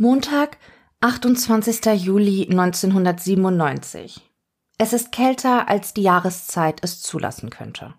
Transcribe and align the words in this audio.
Montag, 0.00 0.58
28. 1.00 1.84
Juli 2.00 2.46
1997. 2.48 4.30
Es 4.78 4.92
ist 4.92 5.10
kälter, 5.10 5.68
als 5.68 5.92
die 5.92 6.02
Jahreszeit 6.02 6.78
es 6.84 7.02
zulassen 7.02 7.50
könnte. 7.50 7.94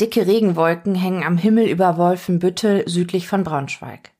Dicke 0.00 0.28
Regenwolken 0.28 0.94
hängen 0.94 1.24
am 1.24 1.36
Himmel 1.36 1.66
über 1.66 1.96
Wolfenbüttel 1.96 2.88
südlich 2.88 3.26
von 3.26 3.42
Braunschweig. 3.42 4.12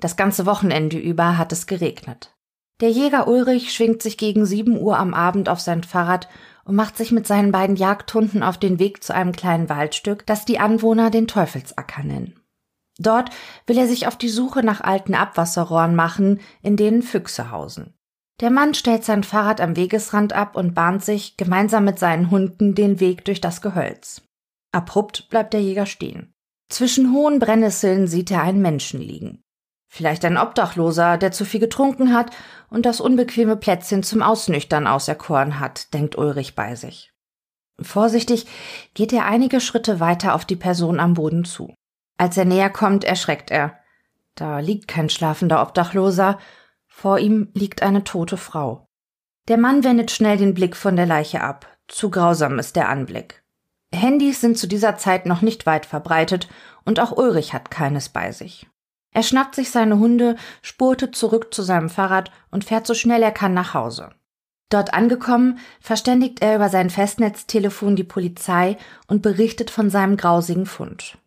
Das 0.00 0.16
ganze 0.16 0.44
Wochenende 0.44 0.98
über 0.98 1.38
hat 1.38 1.50
es 1.50 1.66
geregnet. 1.66 2.36
Der 2.82 2.90
Jäger 2.90 3.26
Ulrich 3.26 3.72
schwingt 3.72 4.02
sich 4.02 4.18
gegen 4.18 4.44
sieben 4.44 4.78
Uhr 4.78 4.98
am 4.98 5.14
Abend 5.14 5.48
auf 5.48 5.60
sein 5.60 5.82
Fahrrad 5.82 6.28
und 6.66 6.76
macht 6.76 6.98
sich 6.98 7.10
mit 7.10 7.26
seinen 7.26 7.52
beiden 7.52 7.76
Jagdhunden 7.76 8.42
auf 8.42 8.58
den 8.58 8.78
Weg 8.78 9.02
zu 9.02 9.14
einem 9.14 9.32
kleinen 9.32 9.70
Waldstück, 9.70 10.26
das 10.26 10.44
die 10.44 10.58
Anwohner 10.58 11.08
den 11.08 11.26
Teufelsacker 11.26 12.02
nennen. 12.02 12.38
Dort 12.98 13.30
will 13.66 13.78
er 13.78 13.86
sich 13.86 14.06
auf 14.06 14.16
die 14.16 14.28
Suche 14.28 14.62
nach 14.62 14.80
alten 14.80 15.14
Abwasserrohren 15.14 15.94
machen, 15.94 16.40
in 16.62 16.76
denen 16.76 17.02
Füchse 17.02 17.50
hausen. 17.50 17.94
Der 18.40 18.50
Mann 18.50 18.74
stellt 18.74 19.04
sein 19.04 19.24
Fahrrad 19.24 19.60
am 19.60 19.76
Wegesrand 19.76 20.32
ab 20.32 20.56
und 20.56 20.74
bahnt 20.74 21.04
sich 21.04 21.36
gemeinsam 21.36 21.84
mit 21.84 21.98
seinen 21.98 22.30
Hunden 22.30 22.74
den 22.74 23.00
Weg 23.00 23.24
durch 23.24 23.40
das 23.40 23.62
Gehölz. 23.62 24.22
Abrupt 24.72 25.30
bleibt 25.30 25.54
der 25.54 25.62
Jäger 25.62 25.86
stehen. 25.86 26.34
Zwischen 26.68 27.12
hohen 27.12 27.38
Brennnesseln 27.38 28.08
sieht 28.08 28.30
er 28.30 28.42
einen 28.42 28.60
Menschen 28.60 29.00
liegen. 29.00 29.42
Vielleicht 29.88 30.24
ein 30.24 30.36
Obdachloser, 30.36 31.16
der 31.16 31.32
zu 31.32 31.44
viel 31.44 31.60
getrunken 31.60 32.12
hat 32.12 32.34
und 32.68 32.84
das 32.84 33.00
unbequeme 33.00 33.56
Plätzchen 33.56 34.02
zum 34.02 34.20
Ausnüchtern 34.20 34.86
auserkoren 34.86 35.60
hat, 35.60 35.94
denkt 35.94 36.18
Ulrich 36.18 36.54
bei 36.54 36.74
sich. 36.74 37.12
Vorsichtig 37.80 38.46
geht 38.94 39.12
er 39.12 39.26
einige 39.26 39.60
Schritte 39.60 40.00
weiter 40.00 40.34
auf 40.34 40.44
die 40.44 40.56
Person 40.56 40.98
am 40.98 41.14
Boden 41.14 41.44
zu. 41.44 41.72
Als 42.18 42.36
er 42.36 42.44
näher 42.44 42.70
kommt, 42.70 43.04
erschreckt 43.04 43.50
er. 43.50 43.78
Da 44.34 44.58
liegt 44.58 44.88
kein 44.88 45.08
schlafender 45.08 45.62
Obdachloser, 45.62 46.38
vor 46.86 47.18
ihm 47.18 47.50
liegt 47.54 47.82
eine 47.82 48.04
tote 48.04 48.36
Frau. 48.36 48.88
Der 49.48 49.58
Mann 49.58 49.84
wendet 49.84 50.10
schnell 50.10 50.36
den 50.36 50.54
Blick 50.54 50.76
von 50.76 50.96
der 50.96 51.06
Leiche 51.06 51.40
ab. 51.40 51.66
Zu 51.88 52.10
grausam 52.10 52.58
ist 52.58 52.74
der 52.74 52.88
Anblick. 52.88 53.44
Handys 53.94 54.40
sind 54.40 54.58
zu 54.58 54.66
dieser 54.66 54.96
Zeit 54.96 55.26
noch 55.26 55.42
nicht 55.42 55.66
weit 55.66 55.86
verbreitet 55.86 56.48
und 56.84 57.00
auch 57.00 57.16
Ulrich 57.16 57.52
hat 57.52 57.70
keines 57.70 58.08
bei 58.08 58.32
sich. 58.32 58.66
Er 59.12 59.22
schnappt 59.22 59.54
sich 59.54 59.70
seine 59.70 59.98
Hunde, 59.98 60.36
spurte 60.62 61.10
zurück 61.10 61.54
zu 61.54 61.62
seinem 61.62 61.88
Fahrrad 61.88 62.30
und 62.50 62.64
fährt 62.64 62.86
so 62.86 62.94
schnell 62.94 63.22
er 63.22 63.32
kann 63.32 63.54
nach 63.54 63.72
Hause. 63.72 64.10
Dort 64.68 64.92
angekommen, 64.92 65.58
verständigt 65.80 66.42
er 66.42 66.56
über 66.56 66.68
sein 66.68 66.90
Festnetztelefon 66.90 67.96
die 67.96 68.04
Polizei 68.04 68.76
und 69.06 69.22
berichtet 69.22 69.70
von 69.70 69.90
seinem 69.90 70.16
grausigen 70.16 70.66
Fund. 70.66 71.18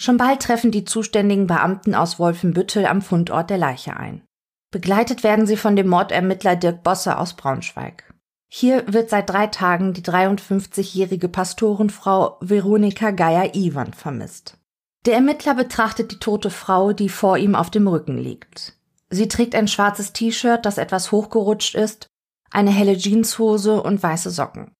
Schon 0.00 0.16
bald 0.16 0.40
treffen 0.40 0.70
die 0.70 0.86
zuständigen 0.86 1.46
Beamten 1.46 1.94
aus 1.94 2.18
Wolfenbüttel 2.18 2.86
am 2.86 3.02
Fundort 3.02 3.50
der 3.50 3.58
Leiche 3.58 3.98
ein. 3.98 4.22
Begleitet 4.70 5.22
werden 5.22 5.46
sie 5.46 5.58
von 5.58 5.76
dem 5.76 5.88
Mordermittler 5.88 6.56
Dirk 6.56 6.82
Bosse 6.82 7.18
aus 7.18 7.34
Braunschweig. 7.34 8.14
Hier 8.48 8.82
wird 8.90 9.10
seit 9.10 9.28
drei 9.28 9.48
Tagen 9.48 9.92
die 9.92 10.00
53-jährige 10.00 11.28
Pastorenfrau 11.28 12.38
Veronika 12.40 13.10
Geier-Iwan 13.10 13.92
vermisst. 13.92 14.56
Der 15.04 15.16
Ermittler 15.16 15.54
betrachtet 15.54 16.12
die 16.12 16.18
tote 16.18 16.48
Frau, 16.48 16.94
die 16.94 17.10
vor 17.10 17.36
ihm 17.36 17.54
auf 17.54 17.68
dem 17.68 17.86
Rücken 17.86 18.16
liegt. 18.16 18.78
Sie 19.10 19.28
trägt 19.28 19.54
ein 19.54 19.68
schwarzes 19.68 20.14
T-Shirt, 20.14 20.64
das 20.64 20.78
etwas 20.78 21.12
hochgerutscht 21.12 21.74
ist, 21.74 22.06
eine 22.50 22.70
helle 22.70 22.96
Jeanshose 22.96 23.82
und 23.82 24.02
weiße 24.02 24.30
Socken. 24.30 24.72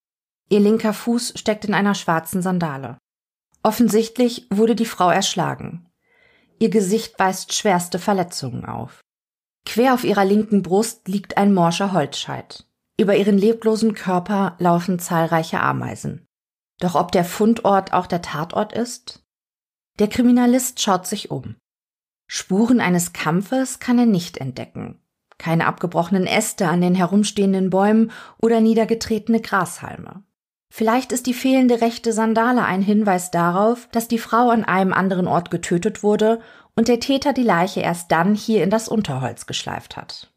Ihr 0.49 0.61
linker 0.61 0.95
Fuß 0.95 1.35
steckt 1.37 1.67
in 1.67 1.75
einer 1.75 1.95
schwarzen 1.95 2.41
Sandale. 2.41 2.97
Offensichtlich 3.63 4.47
wurde 4.51 4.75
die 4.75 4.87
Frau 4.87 5.11
erschlagen. 5.11 5.87
Ihr 6.59 6.71
Gesicht 6.71 7.19
weist 7.19 7.53
schwerste 7.55 7.99
Verletzungen 7.99 8.65
auf. 8.65 9.01
Quer 9.67 9.95
auf 9.95 10.05
ihrer 10.05 10.25
linken 10.25 10.63
Brust 10.63 11.09
liegt 11.09 11.37
ein 11.37 11.53
morscher 11.53 11.93
Holzscheit. 11.93 12.67
Über 12.99 13.17
ihren 13.17 13.39
leblosen 13.39 13.95
Körper 13.95 14.57
laufen 14.59 14.99
zahlreiche 14.99 15.61
Ameisen. 15.61 16.27
Doch 16.81 16.95
ob 16.95 17.13
der 17.13 17.25
Fundort 17.25 17.93
auch 17.93 18.07
der 18.07 18.23
Tatort 18.23 18.73
ist? 18.73 19.23
Der 19.99 20.09
Kriminalist 20.09 20.81
schaut 20.81 21.07
sich 21.07 21.31
um. 21.31 21.57
Spuren 22.27 22.81
eines 22.81 23.13
Kampfes 23.13 23.79
kann 23.79 23.99
er 23.99 24.07
nicht 24.07 24.39
entdecken. 24.39 25.01
Keine 25.37 25.67
abgebrochenen 25.67 26.27
Äste 26.27 26.69
an 26.69 26.81
den 26.81 26.95
herumstehenden 26.95 27.71
Bäumen 27.71 28.13
oder 28.39 28.61
niedergetretene 28.61 29.41
Grashalme. 29.41 30.23
Vielleicht 30.71 31.11
ist 31.11 31.27
die 31.27 31.35
fehlende 31.35 31.81
rechte 31.81 32.13
Sandale 32.13 32.65
ein 32.65 32.81
Hinweis 32.81 33.33
darauf, 33.33 33.89
dass 33.91 34.07
die 34.07 34.19
Frau 34.19 34.51
an 34.51 34.65
einem 34.65 34.93
anderen 34.93 35.27
Ort 35.27 35.51
getötet 35.51 36.03
wurde 36.05 36.41
und 36.77 36.87
der 36.87 37.01
Täter 37.01 37.33
die 37.33 37.43
Leiche 37.43 37.81
erst 37.81 38.13
dann 38.13 38.35
hier 38.35 38.63
in 38.63 38.71
das 38.71 38.89
Unterholz 38.89 39.47
geschleift 39.47 39.97
hat. 39.97 40.33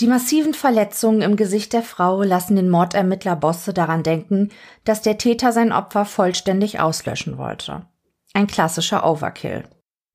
Die 0.00 0.08
massiven 0.08 0.54
Verletzungen 0.54 1.20
im 1.20 1.36
Gesicht 1.36 1.72
der 1.72 1.82
Frau 1.82 2.22
lassen 2.22 2.56
den 2.56 2.68
Mordermittler 2.68 3.36
Bosse 3.36 3.72
daran 3.72 4.02
denken, 4.02 4.50
dass 4.84 5.02
der 5.02 5.18
Täter 5.18 5.52
sein 5.52 5.70
Opfer 5.70 6.04
vollständig 6.04 6.80
auslöschen 6.80 7.38
wollte. 7.38 7.86
Ein 8.32 8.48
klassischer 8.48 9.08
Overkill. 9.08 9.64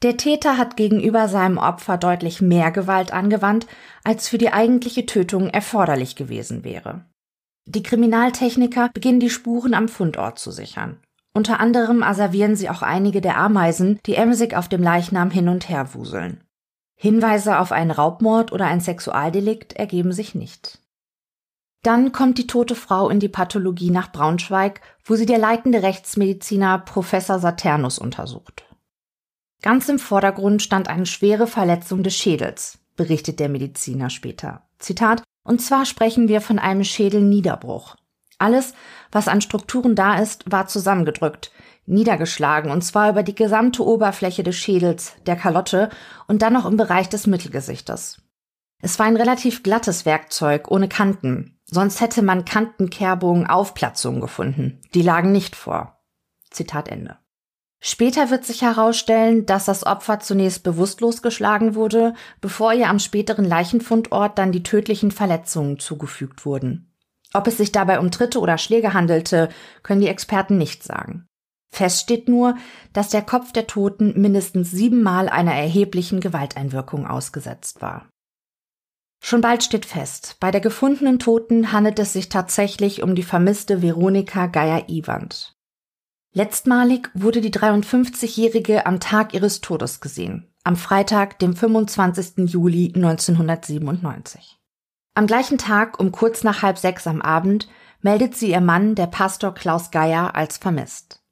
Der 0.02 0.18
Täter 0.18 0.58
hat 0.58 0.76
gegenüber 0.76 1.30
seinem 1.30 1.58
Opfer 1.58 1.98
deutlich 1.98 2.42
mehr 2.42 2.72
Gewalt 2.72 3.14
angewandt, 3.14 3.68
als 4.04 4.28
für 4.28 4.38
die 4.38 4.52
eigentliche 4.52 5.06
Tötung 5.06 5.50
erforderlich 5.50 6.16
gewesen 6.16 6.64
wäre. 6.64 7.06
Die 7.70 7.84
Kriminaltechniker 7.84 8.90
beginnen 8.96 9.20
die 9.20 9.30
Spuren 9.30 9.76
am 9.76 9.90
Fundort 9.90 10.40
zu 10.40 10.50
sichern. 10.50 10.98
Unter 11.36 11.60
anderem 11.60 12.02
asservieren 12.02 12.56
sie 12.56 12.68
auch 12.68 12.82
einige 12.82 13.22
der 13.22 13.38
Ameisen, 13.38 14.00
die 14.08 14.16
emsig 14.16 14.56
auf 14.56 14.70
dem 14.70 14.82
Leichnam 14.82 15.30
hin 15.30 15.48
und 15.48 15.70
her 15.70 15.94
wuseln. 15.94 16.44
Hinweise 16.96 17.60
auf 17.60 17.72
einen 17.72 17.92
Raubmord 17.92 18.52
oder 18.52 18.66
ein 18.66 18.82
Sexualdelikt 18.82 19.74
ergeben 19.74 20.14
sich 20.14 20.34
nicht. 20.34 20.80
Dann 21.84 22.12
kommt 22.12 22.40
die 22.40 22.48
tote 22.48 22.74
Frau 22.74 23.08
in 23.08 23.20
die 23.20 23.30
Pathologie 23.30 23.92
nach 23.92 24.12
Braunschweig, 24.12 24.82
wo 25.06 25.14
sie 25.16 25.28
der 25.28 25.38
leitende 25.38 25.84
Rechtsmediziner 25.84 26.80
Professor 26.80 27.38
Saturnus 27.38 28.00
untersucht. 28.00 28.66
Ganz 29.62 29.88
im 29.90 30.00
Vordergrund 30.00 30.64
stand 30.64 30.88
eine 30.88 31.06
schwere 31.06 31.46
Verletzung 31.46 32.02
des 32.02 32.16
Schädels, 32.16 32.80
berichtet 32.96 33.40
der 33.40 33.50
Mediziner 33.50 34.10
später. 34.10 34.68
Zitat, 34.80 35.22
und 35.50 35.64
zwar 35.64 35.88
sprechen 35.88 36.28
wir 36.28 36.42
von 36.42 36.60
einem 36.60 36.84
Schädelniederbruch. 36.84 37.96
Alles, 38.38 38.76
was 39.12 39.28
an 39.28 39.42
Strukturen 39.42 39.96
da 39.96 40.20
ist, 40.20 40.50
war 40.50 40.68
zusammengedrückt, 40.68 41.52
niedergeschlagen, 41.88 42.70
und 42.70 42.84
zwar 42.84 43.10
über 43.10 43.24
die 43.24 43.34
gesamte 43.34 43.84
Oberfläche 43.84 44.44
des 44.44 44.56
Schädels, 44.56 45.16
der 45.26 45.36
Kalotte 45.36 45.90
und 46.28 46.44
dann 46.44 46.54
noch 46.54 46.68
im 46.68 46.78
Bereich 46.78 47.10
des 47.10 47.26
Mittelgesichtes. 47.26 48.22
Es 48.82 49.00
war 49.00 49.08
ein 49.08 49.18
relativ 49.18 49.64
glattes 49.64 50.06
Werkzeug, 50.06 50.70
ohne 50.70 50.88
Kanten, 50.88 51.60
sonst 51.66 52.00
hätte 52.00 52.22
man 52.22 52.46
Kantenkerbungen, 52.46 53.48
Aufplatzungen 53.48 54.22
gefunden. 54.22 54.80
Die 54.94 55.02
lagen 55.02 55.32
nicht 55.32 55.56
vor. 55.56 56.00
Zitat 56.52 56.88
Ende. 56.88 57.18
Später 57.82 58.30
wird 58.30 58.46
sich 58.46 58.62
herausstellen, 58.62 59.46
dass 59.46 59.66
das 59.66 59.86
Opfer 59.86 60.20
zunächst 60.20 60.64
bewusstlos 60.64 61.22
geschlagen 61.22 61.76
wurde, 61.76 62.14
bevor 62.42 62.74
ihr 62.74 62.90
am 62.90 63.00
späteren 63.00 63.46
Leichenfundort 63.46 64.38
dann 64.38 64.52
die 64.52 64.64
tödlichen 64.64 65.12
Verletzungen 65.12 65.80
zugefügt 65.80 66.46
wurden. 66.46 66.94
Ob 67.34 67.48
es 67.48 67.58
sich 67.58 67.72
dabei 67.72 68.00
um 68.00 68.12
Tritte 68.12 68.40
oder 68.40 68.58
Schläge 68.58 68.94
handelte, 68.94 69.50
können 69.82 70.02
die 70.02 70.08
Experten 70.08 70.58
nicht 70.58 70.84
sagen. 70.84 71.26
Fest 71.72 72.02
steht 72.02 72.28
nur, 72.28 72.56
dass 72.94 73.10
der 73.10 73.22
Kopf 73.22 73.52
der 73.52 73.68
Toten 73.68 74.20
mindestens 74.20 74.72
siebenmal 74.72 75.30
einer 75.30 75.54
erheblichen 75.54 76.20
Gewalteinwirkung 76.20 77.08
ausgesetzt 77.08 77.82
war. 77.82 78.10
Schon 79.22 79.42
bald 79.42 79.64
steht 79.64 79.86
fest, 79.86 80.38
bei 80.40 80.50
der 80.50 80.62
gefundenen 80.62 81.20
Toten 81.20 81.72
handelt 81.72 82.00
es 82.00 82.14
sich 82.14 82.30
tatsächlich 82.30 83.04
um 83.04 83.16
die 83.16 83.24
vermisste 83.24 83.82
Veronika 83.82 84.48
Geier-Iwand. 84.48 85.59
Letztmalig 86.32 87.10
wurde 87.16 87.42
die 87.42 87.52
53-Jährige 87.52 88.86
am 88.86 89.00
Tag 89.00 89.34
ihres 89.34 89.62
Todes 89.62 90.00
gesehen, 90.00 90.48
am 90.64 90.76
Freitag, 90.76 91.40
dem 91.40 91.56
25. 91.56 92.48
Juli 92.52 92.94
1997. 92.96 94.60
Am 95.16 95.26
gleichen 95.26 95.58
Tag 95.58 96.00
um 96.00 96.12
kurz 96.12 96.44
nach 96.44 96.62
halb 96.62 96.78
sechs 96.78 97.08
am 97.08 97.24
Abend 97.24 97.68
meldet 98.02 98.36
sie 98.36 98.52
ihr 98.52 98.62
Mann, 98.62 98.94
der 98.94 99.08
Pastor 99.08 99.56
Klaus 99.56 99.90
Geier, 99.90 100.36
als 100.36 100.60
vermisst. 100.60 101.24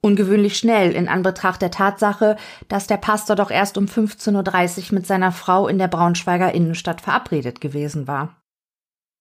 Ungewöhnlich 0.00 0.56
schnell 0.56 0.92
in 0.92 1.08
Anbetracht 1.08 1.60
der 1.60 1.70
Tatsache, 1.70 2.36
dass 2.68 2.86
der 2.86 2.96
Pastor 2.96 3.36
doch 3.36 3.50
erst 3.50 3.76
um 3.76 3.84
15.30 3.84 4.86
Uhr 4.88 4.94
mit 4.94 5.06
seiner 5.06 5.32
Frau 5.32 5.68
in 5.68 5.76
der 5.76 5.88
Braunschweiger 5.88 6.54
Innenstadt 6.54 7.02
verabredet 7.02 7.60
gewesen 7.60 8.08
war. 8.08 8.42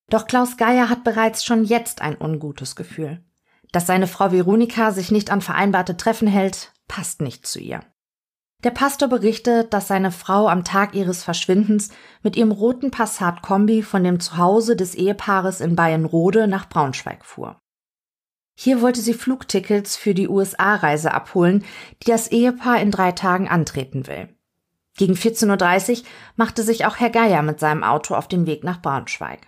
Doch 0.10 0.28
Klaus 0.28 0.56
Geier 0.56 0.90
hat 0.90 1.04
bereits 1.04 1.44
schon 1.44 1.66
jetzt 1.66 2.02
ein 2.02 2.16
ungutes 2.18 2.78
Gefühl. 2.78 3.22
Dass 3.72 3.88
seine 3.88 4.08
Frau 4.08 4.32
Veronika 4.32 4.92
sich 4.92 5.12
nicht 5.12 5.32
an 5.32 5.42
vereinbarte 5.42 5.96
Treffen 5.96 6.28
hält, 6.28 6.74
passt 6.88 7.22
nicht 7.22 7.46
zu 7.46 7.60
ihr. 7.60 7.82
Der 8.64 8.72
Pastor 8.72 9.08
berichtet, 9.08 9.74
dass 9.74 9.88
seine 9.88 10.12
Frau 10.12 10.50
am 10.50 10.66
Tag 10.66 10.94
ihres 10.94 11.24
Verschwindens 11.24 11.92
mit 12.24 12.36
ihrem 12.36 12.52
roten 12.52 12.92
Passat-Kombi 12.92 13.84
von 13.84 14.04
dem 14.04 14.20
Zuhause 14.20 14.76
des 14.76 14.96
Ehepaares 14.96 15.62
in 15.62 15.76
Bayernrode 15.78 16.48
nach 16.48 16.68
Braunschweig 16.68 17.24
fuhr. 17.24 17.58
Hier 18.58 18.82
wollte 18.82 19.00
sie 19.00 19.14
Flugtickets 19.14 19.96
für 19.96 20.14
die 20.14 20.28
USA-Reise 20.28 21.14
abholen, 21.14 21.64
die 22.04 22.12
das 22.12 22.28
Ehepaar 22.30 22.82
in 22.82 22.92
drei 22.92 23.14
Tagen 23.14 23.48
antreten 23.48 24.08
will. 24.08 24.28
Gegen 24.98 25.14
14.30 25.14 26.00
Uhr 26.00 26.06
machte 26.36 26.64
sich 26.64 26.86
auch 26.86 26.98
Herr 26.98 27.10
Geier 27.10 27.42
mit 27.42 27.62
seinem 27.62 27.86
Auto 27.86 28.16
auf 28.16 28.28
den 28.28 28.46
Weg 28.46 28.66
nach 28.66 28.82
Braunschweig. 28.82 29.48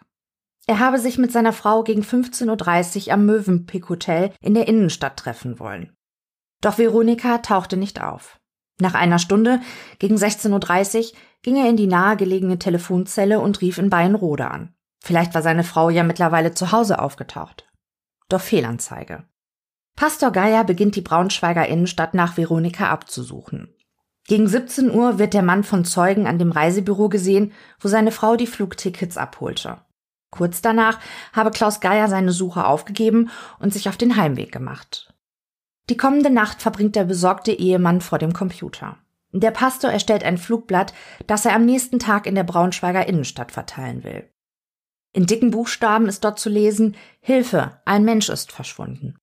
Er 0.68 0.80
habe 0.80 1.00
sich 1.00 1.18
mit 1.18 1.32
seiner 1.32 1.54
Frau 1.54 1.84
gegen 1.84 2.04
15.30 2.04 3.08
Uhr 3.08 3.14
am 3.14 3.26
Mövenpick 3.26 3.90
Hotel 3.90 4.32
in 4.42 4.54
der 4.54 4.68
Innenstadt 4.68 5.18
treffen 5.18 5.60
wollen. 5.60 5.96
Doch 6.62 6.78
Veronika 6.78 7.40
tauchte 7.40 7.78
nicht 7.78 8.02
auf. 8.02 8.40
Nach 8.80 8.94
einer 8.94 9.20
Stunde, 9.20 9.60
gegen 10.00 10.16
16.30 10.16 11.00
Uhr, 11.12 11.18
ging 11.42 11.56
er 11.56 11.70
in 11.70 11.78
die 11.78 11.88
nahegelegene 11.88 12.60
Telefonzelle 12.60 13.40
und 13.40 13.62
rief 13.62 13.78
in 13.78 13.90
Bayernrode 13.90 14.50
an. 14.50 14.74
Vielleicht 15.04 15.34
war 15.34 15.42
seine 15.42 15.64
Frau 15.64 15.90
ja 15.90 16.04
mittlerweile 16.04 16.54
zu 16.54 16.72
Hause 16.72 17.00
aufgetaucht. 17.00 17.68
Doch 18.30 18.42
Fehlanzeige. 18.42 19.26
Pastor 19.96 20.32
Geier 20.32 20.64
beginnt 20.64 20.96
die 20.96 21.02
Braunschweiger 21.02 21.68
Innenstadt 21.68 22.14
nach 22.14 22.38
Veronika 22.38 22.90
abzusuchen. 22.90 23.76
Gegen 24.28 24.48
17 24.48 24.92
Uhr 24.92 25.20
wird 25.20 25.34
der 25.34 25.42
Mann 25.42 25.64
von 25.64 25.84
Zeugen 25.84 26.28
an 26.28 26.40
dem 26.40 26.52
Reisebüro 26.52 27.10
gesehen, 27.10 27.52
wo 27.80 27.88
seine 27.88 28.12
Frau 28.12 28.36
die 28.36 28.48
Flugtickets 28.48 29.18
abholte. 29.18 29.80
Kurz 30.32 30.62
danach 30.62 31.00
habe 31.34 31.52
Klaus 31.52 31.82
Geier 31.82 32.08
seine 32.08 32.32
Suche 32.32 32.66
aufgegeben 32.66 33.30
und 33.60 33.74
sich 33.74 33.90
auf 33.90 33.98
den 33.98 34.16
Heimweg 34.16 34.52
gemacht. 34.52 35.14
Die 35.90 35.98
kommende 35.98 36.30
Nacht 36.30 36.62
verbringt 36.62 36.96
der 36.96 37.04
besorgte 37.04 37.52
Ehemann 37.52 38.02
vor 38.02 38.18
dem 38.18 38.34
Computer. 38.34 38.98
Der 39.34 39.52
Pastor 39.52 39.92
erstellt 39.92 40.24
ein 40.24 40.38
Flugblatt, 40.38 40.94
das 41.28 41.46
er 41.46 41.54
am 41.54 41.66
nächsten 41.66 42.00
Tag 42.00 42.26
in 42.26 42.36
der 42.36 42.44
Braunschweiger 42.44 43.08
Innenstadt 43.08 43.52
verteilen 43.52 44.04
will. 44.04 44.30
In 45.14 45.26
dicken 45.26 45.52
Buchstaben 45.52 46.08
ist 46.08 46.24
dort 46.24 46.40
zu 46.40 46.50
lesen 46.50 46.96
Hilfe, 47.20 47.82
ein 47.86 48.06
Mensch 48.06 48.30
ist 48.30 48.52
verschwunden. 48.52 49.18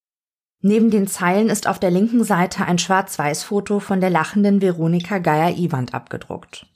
Neben 0.60 0.90
den 0.90 1.06
Zeilen 1.06 1.48
ist 1.48 1.66
auf 1.66 1.78
der 1.78 1.90
linken 1.90 2.24
Seite 2.24 2.66
ein 2.66 2.78
Schwarz-Weiß-Foto 2.78 3.80
von 3.80 4.00
der 4.00 4.10
lachenden 4.10 4.60
Veronika 4.60 5.18
Geier-Iwand 5.18 5.94
abgedruckt. 5.94 6.66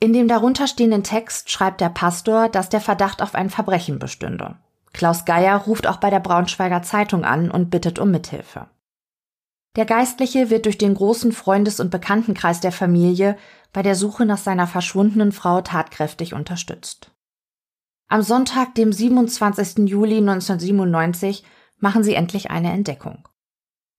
In 0.00 0.12
dem 0.12 0.28
darunterstehenden 0.28 1.02
Text 1.02 1.50
schreibt 1.50 1.80
der 1.80 1.88
Pastor, 1.88 2.48
dass 2.48 2.68
der 2.68 2.80
Verdacht 2.80 3.22
auf 3.22 3.34
ein 3.34 3.50
Verbrechen 3.50 3.98
bestünde. 3.98 4.56
Klaus 4.92 5.24
Geier 5.24 5.56
ruft 5.56 5.86
auch 5.86 5.96
bei 5.96 6.10
der 6.10 6.20
Braunschweiger 6.20 6.82
Zeitung 6.82 7.24
an 7.24 7.50
und 7.50 7.70
bittet 7.70 7.98
um 7.98 8.10
Mithilfe. 8.10 8.68
Der 9.76 9.86
Geistliche 9.86 10.50
wird 10.50 10.66
durch 10.66 10.78
den 10.78 10.94
großen 10.94 11.32
Freundes- 11.32 11.80
und 11.80 11.90
Bekanntenkreis 11.90 12.60
der 12.60 12.70
Familie 12.70 13.36
bei 13.72 13.82
der 13.82 13.96
Suche 13.96 14.24
nach 14.24 14.38
seiner 14.38 14.68
verschwundenen 14.68 15.32
Frau 15.32 15.60
tatkräftig 15.62 16.32
unterstützt. 16.32 17.10
Am 18.08 18.22
Sonntag, 18.22 18.76
dem 18.76 18.92
27. 18.92 19.88
Juli 19.88 20.18
1997, 20.18 21.42
machen 21.78 22.04
sie 22.04 22.14
endlich 22.14 22.50
eine 22.50 22.70
Entdeckung. 22.70 23.28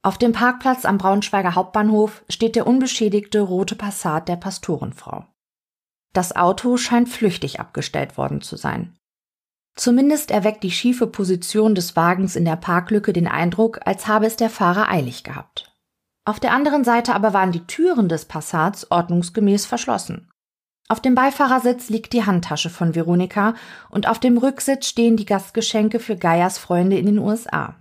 Auf 0.01 0.17
dem 0.17 0.31
Parkplatz 0.31 0.85
am 0.85 0.97
Braunschweiger 0.97 1.55
Hauptbahnhof 1.55 2.23
steht 2.29 2.55
der 2.55 2.67
unbeschädigte 2.67 3.41
rote 3.41 3.75
Passat 3.75 4.29
der 4.29 4.37
Pastorenfrau. 4.37 5.25
Das 6.15 6.33
Auto 6.33 6.77
scheint 6.77 7.09
flüchtig 7.09 7.59
abgestellt 7.59 8.17
worden 8.17 8.39
zu 8.39 8.55
sein. 8.55 8.97
Zumindest 9.75 10.31
erweckt 10.31 10.63
die 10.63 10.71
schiefe 10.71 11.07
Position 11.07 11.75
des 11.75 11.97
Wagens 11.97 12.37
in 12.37 12.45
der 12.45 12.55
Parklücke 12.55 13.11
den 13.11 13.27
Eindruck, 13.27 13.81
als 13.83 14.07
habe 14.07 14.25
es 14.25 14.37
der 14.37 14.49
Fahrer 14.49 14.89
eilig 14.89 15.25
gehabt. 15.25 15.75
Auf 16.23 16.39
der 16.39 16.53
anderen 16.53 16.85
Seite 16.85 17.13
aber 17.13 17.33
waren 17.33 17.51
die 17.51 17.67
Türen 17.67 18.07
des 18.07 18.23
Passats 18.23 18.89
ordnungsgemäß 18.89 19.65
verschlossen. 19.65 20.29
Auf 20.87 21.01
dem 21.01 21.15
Beifahrersitz 21.15 21.89
liegt 21.89 22.13
die 22.13 22.25
Handtasche 22.25 22.69
von 22.69 22.95
Veronika 22.95 23.53
und 23.89 24.07
auf 24.07 24.17
dem 24.17 24.37
Rücksitz 24.37 24.87
stehen 24.87 25.17
die 25.17 25.25
Gastgeschenke 25.25 25.99
für 25.99 26.15
Geiers 26.15 26.57
Freunde 26.57 26.97
in 26.97 27.07
den 27.07 27.19
USA. 27.19 27.75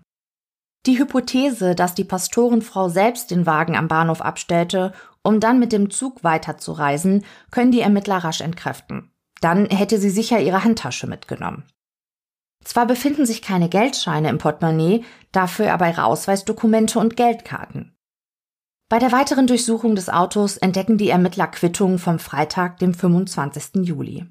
Die 0.86 0.98
Hypothese, 0.98 1.76
dass 1.76 1.94
die 1.94 2.04
Pastorenfrau 2.04 2.88
selbst 2.88 3.30
den 3.30 3.46
Wagen 3.46 3.76
am 3.76 3.86
Bahnhof 3.86 4.20
abstellte, 4.20 4.92
um 5.24 5.40
dann 5.40 5.58
mit 5.58 5.72
dem 5.72 5.90
Zug 5.90 6.22
weiterzureisen, 6.22 7.24
können 7.50 7.72
die 7.72 7.80
Ermittler 7.80 8.18
rasch 8.18 8.40
entkräften. 8.40 9.10
Dann 9.40 9.66
hätte 9.66 9.98
sie 9.98 10.10
sicher 10.10 10.40
ihre 10.40 10.62
Handtasche 10.62 11.08
mitgenommen. 11.08 11.64
Zwar 12.62 12.86
befinden 12.86 13.26
sich 13.26 13.42
keine 13.42 13.68
Geldscheine 13.68 14.28
im 14.28 14.38
Portemonnaie, 14.38 15.04
dafür 15.32 15.72
aber 15.72 15.88
ihre 15.88 16.04
Ausweisdokumente 16.04 16.98
und 16.98 17.16
Geldkarten. 17.16 17.96
Bei 18.88 18.98
der 18.98 19.12
weiteren 19.12 19.46
Durchsuchung 19.46 19.96
des 19.96 20.08
Autos 20.08 20.56
entdecken 20.56 20.98
die 20.98 21.08
Ermittler 21.08 21.46
Quittungen 21.48 21.98
vom 21.98 22.18
Freitag, 22.18 22.78
dem 22.78 22.94
25. 22.94 23.86
Juli. 23.86 24.26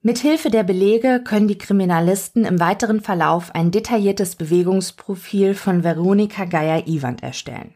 Mithilfe 0.00 0.48
der 0.50 0.62
Belege 0.62 1.22
können 1.24 1.48
die 1.48 1.58
Kriminalisten 1.58 2.44
im 2.44 2.60
weiteren 2.60 3.00
Verlauf 3.00 3.52
ein 3.54 3.72
detailliertes 3.72 4.36
Bewegungsprofil 4.36 5.54
von 5.54 5.82
Veronika 5.82 6.44
Geier-Iwand 6.44 7.24
erstellen. 7.24 7.74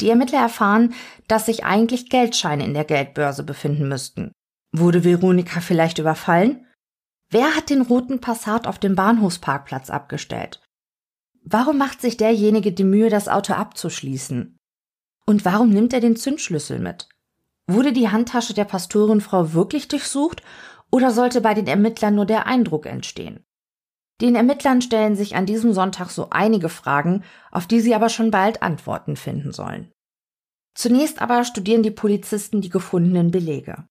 Die 0.00 0.10
Ermittler 0.10 0.40
erfahren, 0.40 0.94
dass 1.28 1.46
sich 1.46 1.64
eigentlich 1.64 2.08
Geldscheine 2.08 2.64
in 2.64 2.74
der 2.74 2.84
Geldbörse 2.84 3.44
befinden 3.44 3.88
müssten. 3.88 4.32
Wurde 4.72 5.04
Veronika 5.04 5.60
vielleicht 5.60 5.98
überfallen? 5.98 6.66
Wer 7.30 7.56
hat 7.56 7.70
den 7.70 7.82
roten 7.82 8.20
Passat 8.20 8.66
auf 8.66 8.78
dem 8.78 8.94
Bahnhofsparkplatz 8.96 9.90
abgestellt? 9.90 10.60
Warum 11.42 11.78
macht 11.78 12.00
sich 12.00 12.16
derjenige 12.16 12.72
die 12.72 12.84
Mühe, 12.84 13.08
das 13.08 13.28
Auto 13.28 13.54
abzuschließen? 13.54 14.56
Und 15.26 15.44
warum 15.44 15.70
nimmt 15.70 15.92
er 15.92 16.00
den 16.00 16.16
Zündschlüssel 16.16 16.78
mit? 16.78 17.08
Wurde 17.66 17.92
die 17.92 18.08
Handtasche 18.08 18.52
der 18.52 18.64
Pastorenfrau 18.64 19.52
wirklich 19.52 19.88
durchsucht 19.88 20.42
oder 20.90 21.12
sollte 21.12 21.40
bei 21.40 21.54
den 21.54 21.66
Ermittlern 21.66 22.16
nur 22.16 22.26
der 22.26 22.46
Eindruck 22.46 22.86
entstehen? 22.86 23.44
Den 24.20 24.36
Ermittlern 24.36 24.82
stellen 24.82 25.16
sich 25.16 25.34
an 25.34 25.46
diesem 25.46 25.72
Sonntag 25.72 26.10
so 26.10 26.28
einige 26.30 26.68
Fragen, 26.68 27.24
auf 27.50 27.66
die 27.66 27.80
sie 27.80 27.94
aber 27.94 28.08
schon 28.08 28.30
bald 28.30 28.62
Antworten 28.62 29.16
finden 29.16 29.52
sollen. 29.52 29.90
Zunächst 30.74 31.20
aber 31.20 31.44
studieren 31.44 31.82
die 31.82 31.90
Polizisten 31.90 32.60
die 32.60 32.68
gefundenen 32.68 33.30
Belege. 33.30 33.84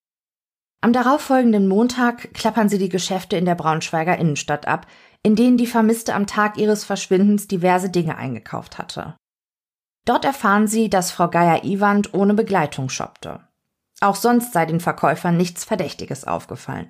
Am 0.81 0.94
darauffolgenden 0.94 1.68
Montag 1.68 2.34
klappern 2.34 2.70
sie 2.70 2.78
die 2.78 2.90
Geschäfte 2.90 3.36
in 3.36 3.46
der 3.46 3.56
Braunschweiger 3.56 4.18
Innenstadt 4.18 4.68
ab, 4.68 4.88
in 5.24 5.36
denen 5.36 5.58
die 5.58 5.68
Vermisste 5.68 6.14
am 6.14 6.26
Tag 6.26 6.58
ihres 6.58 6.86
Verschwindens 6.86 7.48
diverse 7.48 7.90
Dinge 7.90 8.16
eingekauft 8.16 8.78
hatte. 8.78 9.18
Dort 10.06 10.24
erfahren 10.24 10.68
sie, 10.68 10.90
dass 10.90 11.12
Frau 11.12 11.28
Geier-Iwand 11.28 12.14
ohne 12.14 12.34
Begleitung 12.34 12.88
shoppte. 12.88 13.42
Auch 14.00 14.16
sonst 14.16 14.54
sei 14.54 14.66
den 14.66 14.80
Verkäufern 14.80 15.36
nichts 15.36 15.66
Verdächtiges 15.66 16.26
aufgefallen. 16.26 16.90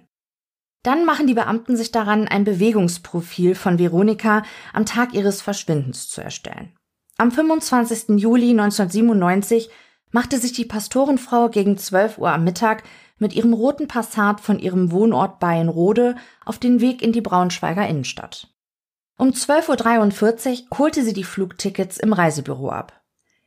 Dann 0.83 1.05
machen 1.05 1.27
die 1.27 1.33
Beamten 1.33 1.75
sich 1.75 1.91
daran, 1.91 2.27
ein 2.27 2.45
Bewegungsprofil 2.45 3.55
von 3.55 3.79
Veronika 3.79 4.43
am 4.74 4.86
Tag 4.86 5.13
ihres 5.13 5.41
Verschwindens 5.41 6.07
zu 6.07 6.21
erstellen. 6.21 6.74
Am 7.17 7.31
25. 7.31 8.17
Juli 8.19 8.51
1997 8.51 9.69
machte 10.12 10.38
sich 10.38 10.53
die 10.53 10.65
Pastorenfrau 10.65 11.50
gegen 11.50 11.77
12 11.77 12.17
Uhr 12.17 12.31
am 12.31 12.45
Mittag 12.45 12.83
mit 13.17 13.33
ihrem 13.33 13.53
roten 13.53 13.88
Passat 13.89 14.39
von 14.39 14.57
ihrem 14.57 14.91
Wohnort 14.91 15.39
Bayenrode 15.39 16.15
auf 16.45 16.57
den 16.57 16.79
Weg 16.79 17.01
in 17.01 17.12
die 17.12 17.21
Braunschweiger 17.21 17.86
Innenstadt. 17.86 18.48
Um 19.17 19.31
12.43 19.31 20.71
Uhr 20.71 20.77
holte 20.77 21.03
sie 21.03 21.12
die 21.12 21.25
Flugtickets 21.25 21.98
im 21.98 22.13
Reisebüro 22.13 22.69
ab. 22.69 23.01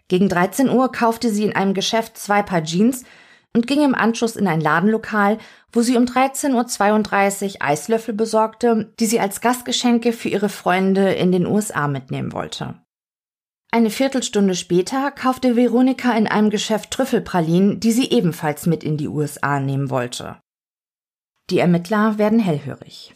Gegen 0.08 0.28
13 0.28 0.68
Uhr 0.68 0.92
kaufte 0.92 1.30
sie 1.30 1.44
in 1.44 1.56
einem 1.56 1.72
Geschäft 1.72 2.18
zwei 2.18 2.42
Paar 2.42 2.62
Jeans 2.62 3.04
und 3.54 3.66
ging 3.66 3.82
im 3.82 3.94
Anschluss 3.94 4.37
in 4.37 4.49
ein 4.49 4.61
Ladenlokal, 4.61 5.38
wo 5.73 5.82
sie 5.82 5.97
um 5.97 6.04
13.32 6.04 7.54
Uhr 7.54 7.62
Eislöffel 7.62 8.14
besorgte, 8.14 8.92
die 8.99 9.06
sie 9.06 9.21
als 9.21 9.40
Gastgeschenke 9.40 10.12
für 10.12 10.28
ihre 10.28 10.49
Freunde 10.49 11.12
in 11.12 11.32
den 11.32 11.47
USA 11.47 11.88
mitnehmen 11.88 12.32
wollte. 12.32 12.80
Eine 13.71 13.90
Viertelstunde 13.90 14.54
später 14.54 15.11
kaufte 15.11 15.56
Veronika 15.56 16.12
in 16.12 16.26
einem 16.26 16.50
Geschäft 16.50 16.90
Trüffelpralinen, 16.90 17.80
die 17.80 17.92
sie 17.92 18.11
ebenfalls 18.11 18.66
mit 18.66 18.85
in 18.85 18.99
die 18.99 19.09
USA 19.09 19.61
nehmen 19.61 19.88
wollte. 19.88 20.38
Die 21.49 21.59
Ermittler 21.59 22.18
werden 22.18 22.38
hellhörig. 22.38 23.14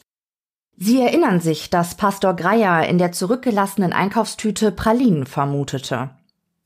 Sie 0.79 1.01
erinnern 1.01 1.41
sich, 1.41 1.71
dass 1.71 1.95
Pastor 1.95 2.35
Greier 2.35 2.87
in 2.87 2.99
der 2.99 3.13
zurückgelassenen 3.13 3.93
Einkaufstüte 3.93 4.73
Pralinen 4.73 5.27
vermutete. 5.27 6.11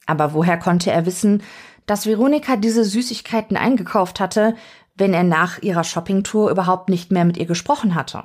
Aber 0.07 0.35
woher 0.35 0.59
konnte 0.59 0.91
er 0.91 1.07
wissen, 1.07 1.43
dass 1.87 2.07
Veronika 2.07 2.57
diese 2.57 2.85
Süßigkeiten 2.85 3.57
eingekauft 3.57 4.21
hatte, 4.21 4.55
wenn 4.95 5.15
er 5.15 5.25
nach 5.25 5.63
ihrer 5.63 5.85
Shoppingtour 5.85 6.51
überhaupt 6.51 6.89
nicht 6.89 7.11
mehr 7.11 7.25
mit 7.25 7.37
ihr 7.37 7.47
gesprochen 7.47 7.95
hatte? 7.95 8.25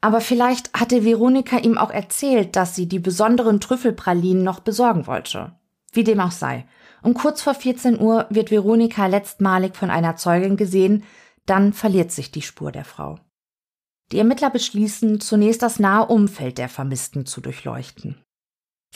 Aber 0.00 0.20
vielleicht 0.20 0.72
hatte 0.72 1.04
Veronika 1.04 1.58
ihm 1.58 1.78
auch 1.78 1.90
erzählt, 1.90 2.54
dass 2.56 2.74
sie 2.74 2.86
die 2.86 2.98
besonderen 2.98 3.60
Trüffelpralinen 3.60 4.44
noch 4.44 4.60
besorgen 4.60 5.06
wollte. 5.06 5.52
Wie 5.92 6.04
dem 6.04 6.20
auch 6.20 6.30
sei. 6.30 6.66
Um 7.02 7.14
kurz 7.14 7.42
vor 7.42 7.54
14 7.54 8.00
Uhr 8.00 8.26
wird 8.30 8.50
Veronika 8.50 9.06
letztmalig 9.06 9.76
von 9.76 9.90
einer 9.90 10.16
Zeugin 10.16 10.56
gesehen, 10.56 11.04
dann 11.46 11.72
verliert 11.72 12.12
sich 12.12 12.30
die 12.30 12.42
Spur 12.42 12.72
der 12.72 12.84
Frau. 12.84 13.18
Die 14.12 14.18
Ermittler 14.18 14.50
beschließen, 14.50 15.20
zunächst 15.20 15.62
das 15.62 15.78
nahe 15.78 16.06
Umfeld 16.06 16.58
der 16.58 16.68
Vermissten 16.68 17.26
zu 17.26 17.40
durchleuchten. 17.40 18.22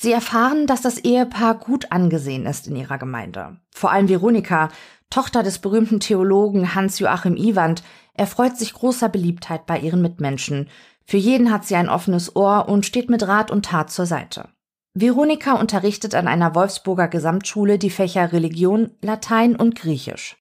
Sie 0.02 0.12
erfahren, 0.12 0.66
dass 0.66 0.80
das 0.80 0.96
Ehepaar 0.96 1.56
gut 1.56 1.92
angesehen 1.92 2.46
ist 2.46 2.66
in 2.66 2.74
ihrer 2.74 2.96
Gemeinde. 2.96 3.58
Vor 3.70 3.92
allem 3.92 4.08
Veronika, 4.08 4.70
Tochter 5.10 5.42
des 5.42 5.58
berühmten 5.58 6.00
Theologen 6.00 6.74
Hans-Joachim 6.74 7.36
Iwand, 7.36 7.82
erfreut 8.14 8.56
sich 8.56 8.72
großer 8.72 9.10
Beliebtheit 9.10 9.66
bei 9.66 9.78
ihren 9.78 10.00
Mitmenschen. 10.00 10.70
Für 11.04 11.18
jeden 11.18 11.52
hat 11.52 11.66
sie 11.66 11.76
ein 11.76 11.90
offenes 11.90 12.34
Ohr 12.34 12.66
und 12.66 12.86
steht 12.86 13.10
mit 13.10 13.28
Rat 13.28 13.50
und 13.50 13.66
Tat 13.66 13.90
zur 13.90 14.06
Seite. 14.06 14.48
Veronika 14.94 15.52
unterrichtet 15.60 16.14
an 16.14 16.28
einer 16.28 16.54
Wolfsburger 16.54 17.08
Gesamtschule 17.08 17.78
die 17.78 17.90
Fächer 17.90 18.32
Religion, 18.32 18.92
Latein 19.02 19.54
und 19.54 19.74
Griechisch. 19.74 20.38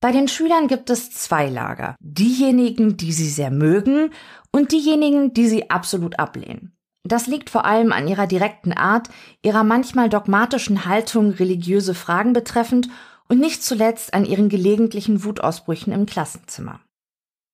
Bei 0.00 0.12
den 0.12 0.28
Schülern 0.28 0.68
gibt 0.68 0.88
es 0.88 1.10
zwei 1.10 1.48
Lager. 1.48 1.96
Diejenigen, 1.98 2.96
die 2.96 3.12
sie 3.12 3.28
sehr 3.28 3.50
mögen 3.50 4.10
und 4.52 4.70
diejenigen, 4.70 5.34
die 5.34 5.48
sie 5.48 5.68
absolut 5.68 6.20
ablehnen. 6.20 6.74
Das 7.06 7.26
liegt 7.26 7.50
vor 7.50 7.66
allem 7.66 7.92
an 7.92 8.08
ihrer 8.08 8.26
direkten 8.26 8.72
Art, 8.72 9.08
ihrer 9.42 9.62
manchmal 9.62 10.08
dogmatischen 10.08 10.86
Haltung 10.86 11.30
religiöse 11.30 11.94
Fragen 11.94 12.32
betreffend 12.32 12.88
und 13.28 13.40
nicht 13.40 13.62
zuletzt 13.62 14.14
an 14.14 14.24
ihren 14.24 14.48
gelegentlichen 14.48 15.22
Wutausbrüchen 15.22 15.92
im 15.92 16.06
Klassenzimmer. 16.06 16.80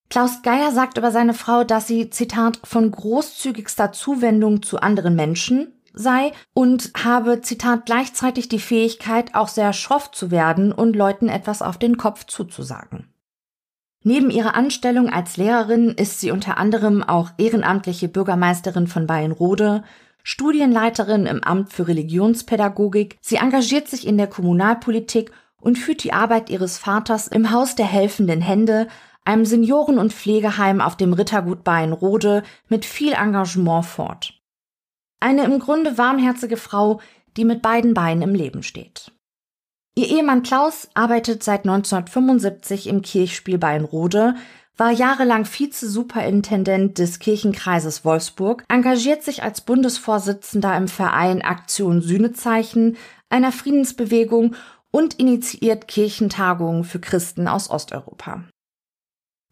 Klaus 0.09 0.43
Geier 0.43 0.73
sagt 0.73 0.99
über 0.99 1.13
seine 1.13 1.35
Frau, 1.35 1.63
dass 1.65 1.87
sie, 1.87 2.11
Zitat, 2.11 2.61
von 2.65 2.91
großzügigster 2.91 3.93
Zuwendung 3.93 4.63
zu 4.63 4.81
anderen 4.81 5.15
Menschen, 5.15 5.73
sei 5.93 6.33
und 6.53 6.93
habe, 7.03 7.41
Zitat, 7.41 7.87
gleichzeitig 7.87 8.49
die 8.49 8.59
Fähigkeit, 8.59 9.35
auch 9.35 9.49
sehr 9.49 9.73
schroff 9.73 10.11
zu 10.11 10.31
werden 10.31 10.73
und 10.73 10.95
Leuten 10.95 11.29
etwas 11.29 11.63
auf 11.63 11.79
den 11.79 11.97
Kopf 11.97 12.25
zuzusagen. 12.27 13.13
Neben 14.03 14.31
ihrer 14.31 14.55
Anstellung 14.55 15.11
als 15.11 15.37
Lehrerin 15.37 15.91
ist 15.91 16.21
sie 16.21 16.31
unter 16.31 16.57
anderem 16.57 17.03
auch 17.03 17.31
ehrenamtliche 17.37 18.09
Bürgermeisterin 18.09 18.87
von 18.87 19.07
Bayernrode, 19.07 19.85
Studienleiterin 20.23 21.27
im 21.27 21.45
Amt 21.45 21.73
für 21.73 21.87
Religionspädagogik. 21.87 23.19
Sie 23.21 23.37
engagiert 23.37 23.89
sich 23.89 24.07
in 24.07 24.17
der 24.17 24.27
Kommunalpolitik 24.27 25.33
und 25.61 25.79
führt 25.79 26.03
die 26.03 26.15
Arbeit 26.15 26.49
ihres 26.49 26.79
Vaters 26.79 27.29
im 27.29 27.51
Haus 27.51 27.75
der 27.75 27.87
helfenden 27.87 28.41
Hände, 28.41 28.89
einem 29.25 29.45
Senioren- 29.45 29.99
und 29.99 30.15
Pflegeheim 30.15 30.81
auf 30.81 30.97
dem 30.97 31.13
Rittergut 31.13 31.63
Bayernrode, 31.63 32.43
mit 32.69 32.87
viel 32.87 33.13
Engagement 33.13 33.85
fort. 33.85 34.35
Eine 35.21 35.45
im 35.45 35.59
Grunde 35.59 35.99
warmherzige 35.99 36.57
Frau, 36.57 37.01
die 37.37 37.45
mit 37.45 37.61
beiden 37.61 37.93
Beinen 37.93 38.23
im 38.23 38.35
Leben 38.35 38.63
steht. 38.63 39.13
Ihr 39.97 40.09
Ehemann 40.09 40.43
Klaus 40.43 40.89
arbeitet 40.95 41.43
seit 41.43 41.61
1975 41.61 42.87
im 42.87 43.03
Kirchspiel 43.03 43.59
Bayernrode, 43.59 44.35
war 44.77 44.91
jahrelang 44.91 45.45
Vize-Superintendent 45.45 46.99
des 46.99 47.19
Kirchenkreises 47.19 48.05
Wolfsburg, 48.05 48.65
engagiert 48.69 49.23
sich 49.23 49.43
als 49.43 49.61
Bundesvorsitzender 49.61 50.75
im 50.77 50.89
Verein 50.89 51.43
Aktion 51.43 52.01
Sühnezeichen, 52.01 52.97
einer 53.29 53.53
Friedensbewegung 53.53 54.55
und 54.91 55.15
initiiert 55.15 55.87
Kirchentagungen 55.87 56.85
für 56.85 56.99
Christen 56.99 57.47
aus 57.47 57.69
Osteuropa. 57.69 58.45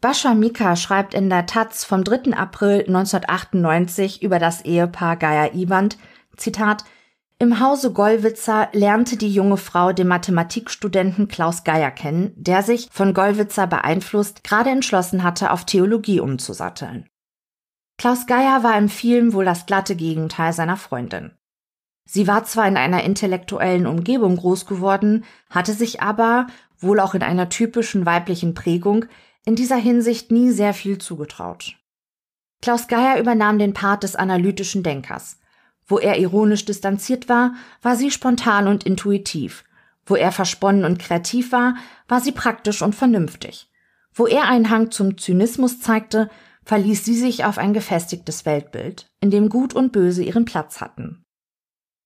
Bascha 0.00 0.34
Mika 0.34 0.76
schreibt 0.76 1.12
in 1.12 1.28
der 1.28 1.46
Taz 1.46 1.84
vom 1.84 2.04
3. 2.04 2.32
April 2.32 2.84
1998 2.86 4.22
über 4.22 4.38
das 4.38 4.64
Ehepaar 4.64 5.16
Geier-Iwand, 5.16 5.98
Zitat, 6.36 6.84
im 7.40 7.60
Hause 7.60 7.92
Gollwitzer 7.92 8.68
lernte 8.72 9.16
die 9.16 9.32
junge 9.32 9.56
Frau 9.56 9.92
den 9.92 10.08
Mathematikstudenten 10.08 11.28
Klaus 11.28 11.62
Geier 11.62 11.92
kennen, 11.92 12.32
der 12.36 12.62
sich, 12.62 12.88
von 12.90 13.14
Gollwitzer 13.14 13.68
beeinflusst, 13.68 14.42
gerade 14.42 14.70
entschlossen 14.70 15.22
hatte, 15.22 15.52
auf 15.52 15.64
Theologie 15.64 16.20
umzusatteln. 16.20 17.08
Klaus 17.96 18.26
Geier 18.26 18.62
war 18.64 18.76
im 18.76 18.88
vielen 18.88 19.32
wohl 19.32 19.44
das 19.44 19.66
glatte 19.66 19.94
Gegenteil 19.94 20.52
seiner 20.52 20.76
Freundin. 20.76 21.32
Sie 22.04 22.26
war 22.26 22.44
zwar 22.44 22.66
in 22.66 22.76
einer 22.76 23.04
intellektuellen 23.04 23.86
Umgebung 23.86 24.36
groß 24.36 24.66
geworden, 24.66 25.24
hatte 25.50 25.74
sich 25.74 26.00
aber, 26.00 26.46
wohl 26.78 27.00
auch 27.00 27.14
in 27.14 27.22
einer 27.22 27.48
typischen 27.48 28.06
weiblichen 28.06 28.54
Prägung, 28.54 29.04
in 29.44 29.56
dieser 29.56 29.76
Hinsicht 29.76 30.30
nie 30.30 30.50
sehr 30.50 30.74
viel 30.74 30.98
zugetraut. 30.98 31.76
Klaus 32.62 32.88
Geier 32.88 33.20
übernahm 33.20 33.58
den 33.58 33.74
Part 33.74 34.02
des 34.02 34.16
analytischen 34.16 34.82
Denkers. 34.82 35.37
Wo 35.88 35.98
er 35.98 36.18
ironisch 36.18 36.66
distanziert 36.66 37.28
war, 37.28 37.54
war 37.82 37.96
sie 37.96 38.10
spontan 38.10 38.68
und 38.68 38.84
intuitiv. 38.84 39.64
Wo 40.04 40.14
er 40.14 40.32
versponnen 40.32 40.84
und 40.84 40.98
kreativ 40.98 41.50
war, 41.50 41.76
war 42.06 42.20
sie 42.20 42.32
praktisch 42.32 42.82
und 42.82 42.94
vernünftig. 42.94 43.70
Wo 44.14 44.26
er 44.26 44.44
einen 44.44 44.70
Hang 44.70 44.90
zum 44.90 45.18
Zynismus 45.18 45.80
zeigte, 45.80 46.30
verließ 46.64 47.04
sie 47.04 47.14
sich 47.14 47.44
auf 47.44 47.56
ein 47.56 47.72
gefestigtes 47.72 48.44
Weltbild, 48.44 49.10
in 49.20 49.30
dem 49.30 49.48
Gut 49.48 49.74
und 49.74 49.90
Böse 49.90 50.22
ihren 50.22 50.44
Platz 50.44 50.82
hatten. 50.82 51.24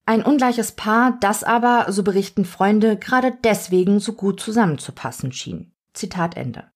Ein 0.05 0.23
ungleiches 0.23 0.73
Paar, 0.73 1.17
das 1.19 1.43
aber, 1.43 1.91
so 1.91 2.03
berichten 2.03 2.45
Freunde, 2.45 2.97
gerade 2.97 3.37
deswegen 3.43 3.99
so 3.99 4.13
gut 4.13 4.39
zusammenzupassen 4.39 5.31
schien. 5.31 5.73
Zitat 5.93 6.35
Ende. 6.35 6.71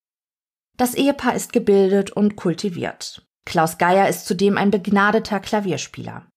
Das 0.77 0.93
Ehepaar 0.93 1.35
ist 1.35 1.53
gebildet 1.53 2.11
und 2.11 2.35
kultiviert. 2.35 3.25
Klaus 3.45 3.77
Geier 3.77 4.07
ist 4.07 4.25
zudem 4.27 4.57
ein 4.57 4.71
begnadeter 4.71 5.39
Klavierspieler. 5.39 6.27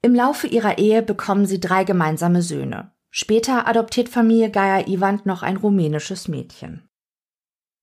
Im 0.00 0.14
Laufe 0.14 0.46
ihrer 0.46 0.78
Ehe 0.78 1.02
bekommen 1.02 1.46
sie 1.46 1.58
drei 1.58 1.84
gemeinsame 1.84 2.42
Söhne. 2.42 2.92
Später 3.10 3.66
adoptiert 3.66 4.08
Familie 4.08 4.50
Geier-Iwand 4.50 5.26
noch 5.26 5.42
ein 5.42 5.56
rumänisches 5.56 6.28
Mädchen. 6.28 6.88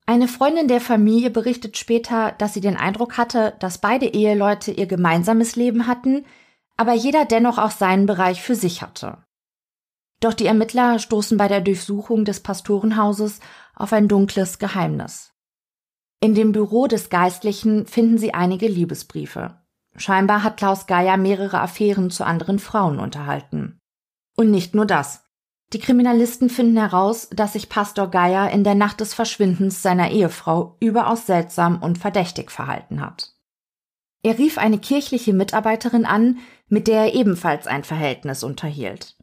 Eine 0.06 0.28
Freundin 0.28 0.68
der 0.68 0.82
Familie 0.82 1.32
berichtet 1.32 1.78
später, 1.78 2.32
dass 2.38 2.54
sie 2.54 2.62
den 2.62 2.78
Eindruck 2.78 3.18
hatte, 3.18 3.56
dass 3.60 3.80
beide 3.80 4.06
Eheleute 4.06 4.72
ihr 4.72 4.86
gemeinsames 4.86 5.56
Leben 5.56 5.88
hatten, 5.88 6.26
aber 6.78 6.94
jeder 6.94 7.26
dennoch 7.26 7.58
auch 7.58 7.72
seinen 7.72 8.06
Bereich 8.06 8.42
für 8.42 8.56
sich 8.56 8.82
hatte. 8.82 9.18
Doch 10.20 10.34
die 10.34 10.46
Ermittler 10.46 11.00
stoßen 11.00 11.38
bei 11.38 11.48
der 11.48 11.62
Durchsuchung 11.62 12.24
des 12.24 12.40
Pastorenhauses 12.42 13.40
auf 13.76 13.94
ein 13.94 14.08
dunkles 14.08 14.60
Geheimnis. 14.60 15.34
In 16.22 16.36
dem 16.36 16.52
Büro 16.52 16.88
des 16.88 17.10
Geistlichen 17.10 17.88
finden 17.88 18.18
sie 18.18 18.34
einige 18.34 18.68
Liebesbriefe. 18.68 19.60
Scheinbar 19.96 20.44
hat 20.44 20.58
Klaus 20.58 20.88
Geier 20.88 21.18
mehrere 21.18 21.60
Affären 21.60 22.10
zu 22.10 22.26
anderen 22.26 22.60
Frauen 22.60 23.00
unterhalten. 23.00 23.80
Und 24.36 24.52
nicht 24.52 24.76
nur 24.76 24.86
das. 24.86 25.24
Die 25.74 25.80
Kriminalisten 25.80 26.50
finden 26.50 26.78
heraus, 26.78 27.30
dass 27.32 27.54
sich 27.54 27.70
Pastor 27.70 28.10
Geier 28.10 28.52
in 28.52 28.64
der 28.64 28.76
Nacht 28.76 29.00
des 29.00 29.14
Verschwindens 29.14 29.82
seiner 29.82 30.12
Ehefrau 30.12 30.78
überaus 30.80 31.26
seltsam 31.26 31.82
und 31.82 31.98
verdächtig 31.98 32.52
verhalten 32.52 33.02
hat. 33.02 33.34
Er 34.22 34.38
rief 34.38 34.58
eine 34.58 34.80
kirchliche 34.80 35.34
Mitarbeiterin 35.34 36.06
an, 36.06 36.40
mit 36.68 36.88
der 36.88 37.06
er 37.06 37.14
ebenfalls 37.14 37.68
ein 37.68 37.84
Verhältnis 37.84 38.44
unterhielt. 38.44 39.16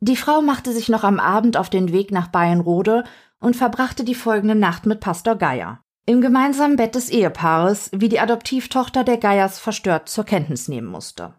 Die 0.00 0.16
Frau 0.16 0.42
machte 0.42 0.72
sich 0.72 0.88
noch 0.88 1.04
am 1.04 1.20
Abend 1.20 1.56
auf 1.56 1.70
den 1.70 1.92
Weg 1.92 2.10
nach 2.10 2.28
Bayernrode 2.28 3.04
und 3.38 3.56
verbrachte 3.56 4.04
die 4.04 4.14
folgende 4.14 4.54
Nacht 4.54 4.86
mit 4.86 5.00
Pastor 5.00 5.36
Geier. 5.36 5.82
Im 6.06 6.20
gemeinsamen 6.20 6.76
Bett 6.76 6.94
des 6.94 7.08
Ehepaares, 7.10 7.90
wie 7.94 8.08
die 8.08 8.20
Adoptivtochter 8.20 9.04
der 9.04 9.18
Geiers 9.18 9.58
verstört 9.58 10.08
zur 10.08 10.24
Kenntnis 10.24 10.68
nehmen 10.68 10.88
musste. 10.88 11.34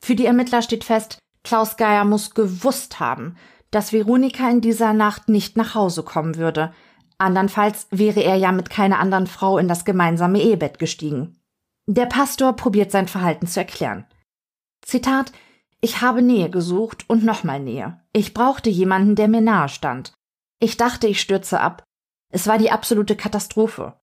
Für 0.00 0.14
die 0.14 0.26
Ermittler 0.26 0.62
steht 0.62 0.84
fest, 0.84 1.18
Klaus 1.44 1.76
Geier 1.76 2.04
muss 2.04 2.34
gewusst 2.34 3.00
haben, 3.00 3.36
dass 3.70 3.92
Veronika 3.92 4.48
in 4.48 4.60
dieser 4.60 4.92
Nacht 4.92 5.28
nicht 5.28 5.56
nach 5.56 5.74
Hause 5.74 6.02
kommen 6.02 6.36
würde. 6.36 6.72
Andernfalls 7.18 7.86
wäre 7.90 8.20
er 8.20 8.36
ja 8.36 8.52
mit 8.52 8.70
keiner 8.70 8.98
anderen 8.98 9.26
Frau 9.26 9.58
in 9.58 9.68
das 9.68 9.84
gemeinsame 9.84 10.40
Ehebett 10.40 10.78
gestiegen. 10.78 11.40
Der 11.86 12.06
Pastor 12.06 12.52
probiert 12.54 12.90
sein 12.92 13.08
Verhalten 13.08 13.46
zu 13.46 13.60
erklären. 13.60 14.06
Zitat 14.82 15.32
Ich 15.80 16.00
habe 16.00 16.22
Nähe 16.22 16.50
gesucht 16.50 17.08
und 17.08 17.24
nochmal 17.24 17.60
Nähe. 17.60 18.00
Ich 18.12 18.34
brauchte 18.34 18.70
jemanden, 18.70 19.14
der 19.14 19.28
mir 19.28 19.40
nahe 19.40 19.68
stand. 19.68 20.12
Ich 20.60 20.76
dachte, 20.76 21.06
ich 21.06 21.20
stürze 21.20 21.60
ab. 21.60 21.82
Es 22.32 22.46
war 22.46 22.58
die 22.58 22.70
absolute 22.70 23.14
Katastrophe. 23.14 23.94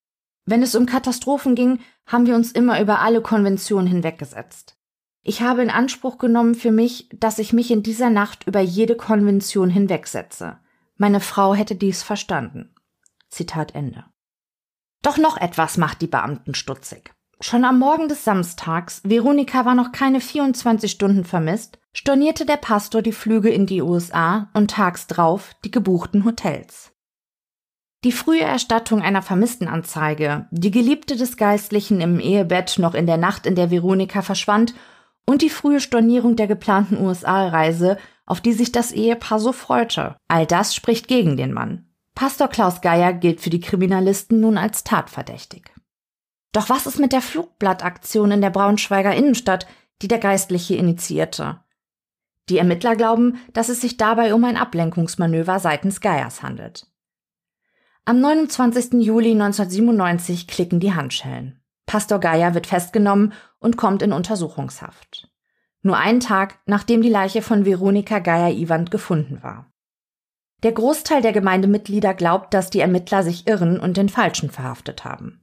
Wenn 0.46 0.62
es 0.62 0.74
um 0.74 0.86
Katastrophen 0.86 1.54
ging, 1.54 1.80
haben 2.06 2.26
wir 2.26 2.36
uns 2.36 2.52
immer 2.52 2.80
über 2.80 3.00
alle 3.00 3.20
Konventionen 3.20 3.88
hinweggesetzt. 3.88 4.76
Ich 5.22 5.42
habe 5.42 5.62
in 5.62 5.70
Anspruch 5.70 6.16
genommen 6.16 6.54
für 6.54 6.70
mich, 6.70 7.08
dass 7.12 7.38
ich 7.38 7.52
mich 7.52 7.70
in 7.70 7.82
dieser 7.82 8.08
Nacht 8.08 8.46
über 8.46 8.60
jede 8.60 8.96
Konvention 8.96 9.68
hinwegsetze. 9.68 10.58
Meine 10.96 11.20
Frau 11.20 11.54
hätte 11.54 11.74
dies 11.74 12.02
verstanden. 12.02 12.74
Zitat 13.28 13.74
Ende. 13.74 14.04
Doch 15.02 15.18
noch 15.18 15.36
etwas 15.36 15.76
macht 15.76 16.00
die 16.00 16.06
Beamten 16.06 16.54
stutzig. 16.54 17.12
Schon 17.40 17.64
am 17.64 17.78
Morgen 17.78 18.08
des 18.08 18.22
Samstags, 18.22 19.00
Veronika 19.02 19.64
war 19.64 19.74
noch 19.74 19.92
keine 19.92 20.20
24 20.20 20.90
Stunden 20.90 21.24
vermisst, 21.24 21.78
stornierte 21.92 22.44
der 22.44 22.58
Pastor 22.58 23.02
die 23.02 23.12
Flüge 23.12 23.50
in 23.50 23.66
die 23.66 23.82
USA 23.82 24.50
und 24.52 24.70
tags 24.70 25.06
drauf 25.06 25.54
die 25.64 25.70
gebuchten 25.70 26.24
Hotels. 26.24 26.89
Die 28.02 28.12
frühe 28.12 28.40
Erstattung 28.40 29.02
einer 29.02 29.20
Vermisstenanzeige, 29.20 30.46
die 30.50 30.70
Geliebte 30.70 31.16
des 31.16 31.36
Geistlichen 31.36 32.00
im 32.00 32.18
Ehebett 32.18 32.78
noch 32.78 32.94
in 32.94 33.06
der 33.06 33.18
Nacht, 33.18 33.44
in 33.44 33.54
der 33.54 33.70
Veronika 33.70 34.22
verschwand, 34.22 34.74
und 35.26 35.42
die 35.42 35.50
frühe 35.50 35.80
Stornierung 35.80 36.34
der 36.34 36.46
geplanten 36.46 36.96
USA-Reise, 36.98 37.98
auf 38.24 38.40
die 38.40 38.54
sich 38.54 38.72
das 38.72 38.92
Ehepaar 38.92 39.38
so 39.38 39.52
freute. 39.52 40.16
All 40.28 40.46
das 40.46 40.74
spricht 40.74 41.08
gegen 41.08 41.36
den 41.36 41.52
Mann. 41.52 41.90
Pastor 42.14 42.48
Klaus 42.48 42.80
Geier 42.80 43.12
gilt 43.12 43.40
für 43.40 43.50
die 43.50 43.60
Kriminalisten 43.60 44.40
nun 44.40 44.56
als 44.56 44.82
tatverdächtig. 44.82 45.70
Doch 46.52 46.70
was 46.70 46.86
ist 46.86 46.98
mit 46.98 47.12
der 47.12 47.20
Flugblattaktion 47.20 48.32
in 48.32 48.40
der 48.40 48.50
Braunschweiger 48.50 49.14
Innenstadt, 49.14 49.66
die 50.00 50.08
der 50.08 50.18
Geistliche 50.18 50.74
initiierte? 50.74 51.60
Die 52.48 52.58
Ermittler 52.58 52.96
glauben, 52.96 53.38
dass 53.52 53.68
es 53.68 53.80
sich 53.80 53.98
dabei 53.98 54.34
um 54.34 54.42
ein 54.44 54.56
Ablenkungsmanöver 54.56 55.60
seitens 55.60 56.00
Geiers 56.00 56.42
handelt. 56.42 56.90
Am 58.06 58.18
29. 58.20 58.94
Juli 59.02 59.32
1997 59.32 60.46
klicken 60.46 60.80
die 60.80 60.94
Handschellen. 60.94 61.60
Pastor 61.84 62.18
Geier 62.18 62.54
wird 62.54 62.66
festgenommen 62.66 63.34
und 63.58 63.76
kommt 63.76 64.02
in 64.02 64.12
Untersuchungshaft. 64.12 65.30
Nur 65.82 65.96
einen 65.96 66.20
Tag, 66.20 66.58
nachdem 66.66 67.02
die 67.02 67.10
Leiche 67.10 67.42
von 67.42 67.64
Veronika 67.64 68.18
Geier-Iwand 68.18 68.90
gefunden 68.90 69.42
war. 69.42 69.70
Der 70.62 70.72
Großteil 70.72 71.22
der 71.22 71.32
Gemeindemitglieder 71.32 72.14
glaubt, 72.14 72.54
dass 72.54 72.70
die 72.70 72.80
Ermittler 72.80 73.22
sich 73.22 73.46
irren 73.46 73.78
und 73.78 73.96
den 73.96 74.08
Falschen 74.08 74.50
verhaftet 74.50 75.04
haben. 75.04 75.42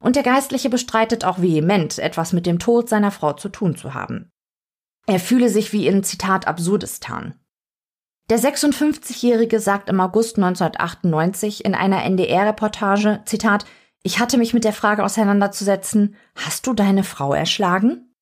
Und 0.00 0.16
der 0.16 0.22
Geistliche 0.22 0.70
bestreitet 0.70 1.24
auch 1.24 1.40
vehement, 1.40 1.98
etwas 1.98 2.32
mit 2.32 2.46
dem 2.46 2.58
Tod 2.58 2.88
seiner 2.88 3.10
Frau 3.10 3.34
zu 3.34 3.48
tun 3.48 3.76
zu 3.76 3.94
haben. 3.94 4.30
Er 5.06 5.20
fühle 5.20 5.48
sich 5.48 5.72
wie 5.72 5.86
in 5.86 6.02
Zitat 6.04 6.46
Absurdistan. 6.46 7.34
Der 8.30 8.38
56-Jährige 8.38 9.58
sagt 9.58 9.88
im 9.88 10.00
August 10.00 10.36
1998 10.36 11.64
in 11.64 11.74
einer 11.74 12.04
NDR-Reportage, 12.04 13.22
Zitat, 13.24 13.64
ich 14.02 14.18
hatte 14.18 14.36
mich 14.36 14.52
mit 14.52 14.64
der 14.64 14.74
Frage 14.74 15.02
auseinanderzusetzen, 15.02 16.14
hast 16.34 16.66
du 16.66 16.74
deine 16.74 17.04
Frau 17.04 17.32
erschlagen? 17.32 18.14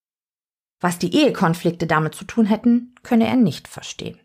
Was 0.81 1.01
die 1.01 1.13
Ehekonflikte 1.13 1.89
damit 1.89 2.15
zu 2.15 2.25
tun 2.25 2.47
hätten, 2.47 2.95
könne 3.03 3.27
er 3.27 3.35
nicht 3.35 3.67
verstehen. 3.67 4.21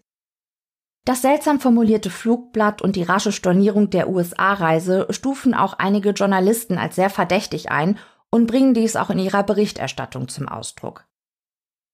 Das 1.04 1.24
seltsam 1.24 1.60
formulierte 1.60 2.12
Flugblatt 2.12 2.84
und 2.84 2.96
die 2.96 3.02
rasche 3.02 3.32
Stornierung 3.32 3.90
der 3.90 4.08
USA-Reise 4.08 5.08
stufen 5.10 5.56
auch 5.56 5.74
einige 5.74 6.12
Journalisten 6.12 6.78
als 6.78 6.96
sehr 6.96 7.10
verdächtig 7.10 7.72
ein 7.72 7.98
und 8.30 8.46
bringen 8.46 8.76
dies 8.76 8.96
auch 8.96 9.10
in 9.10 9.18
ihrer 9.18 9.42
Berichterstattung 9.42 10.28
zum 10.28 10.48
Ausdruck. 10.48 11.08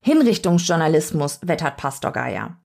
Hinrichtungsjournalismus, 0.03 1.39
wettert 1.43 1.77
Pastor 1.77 2.11
Geier. 2.11 2.59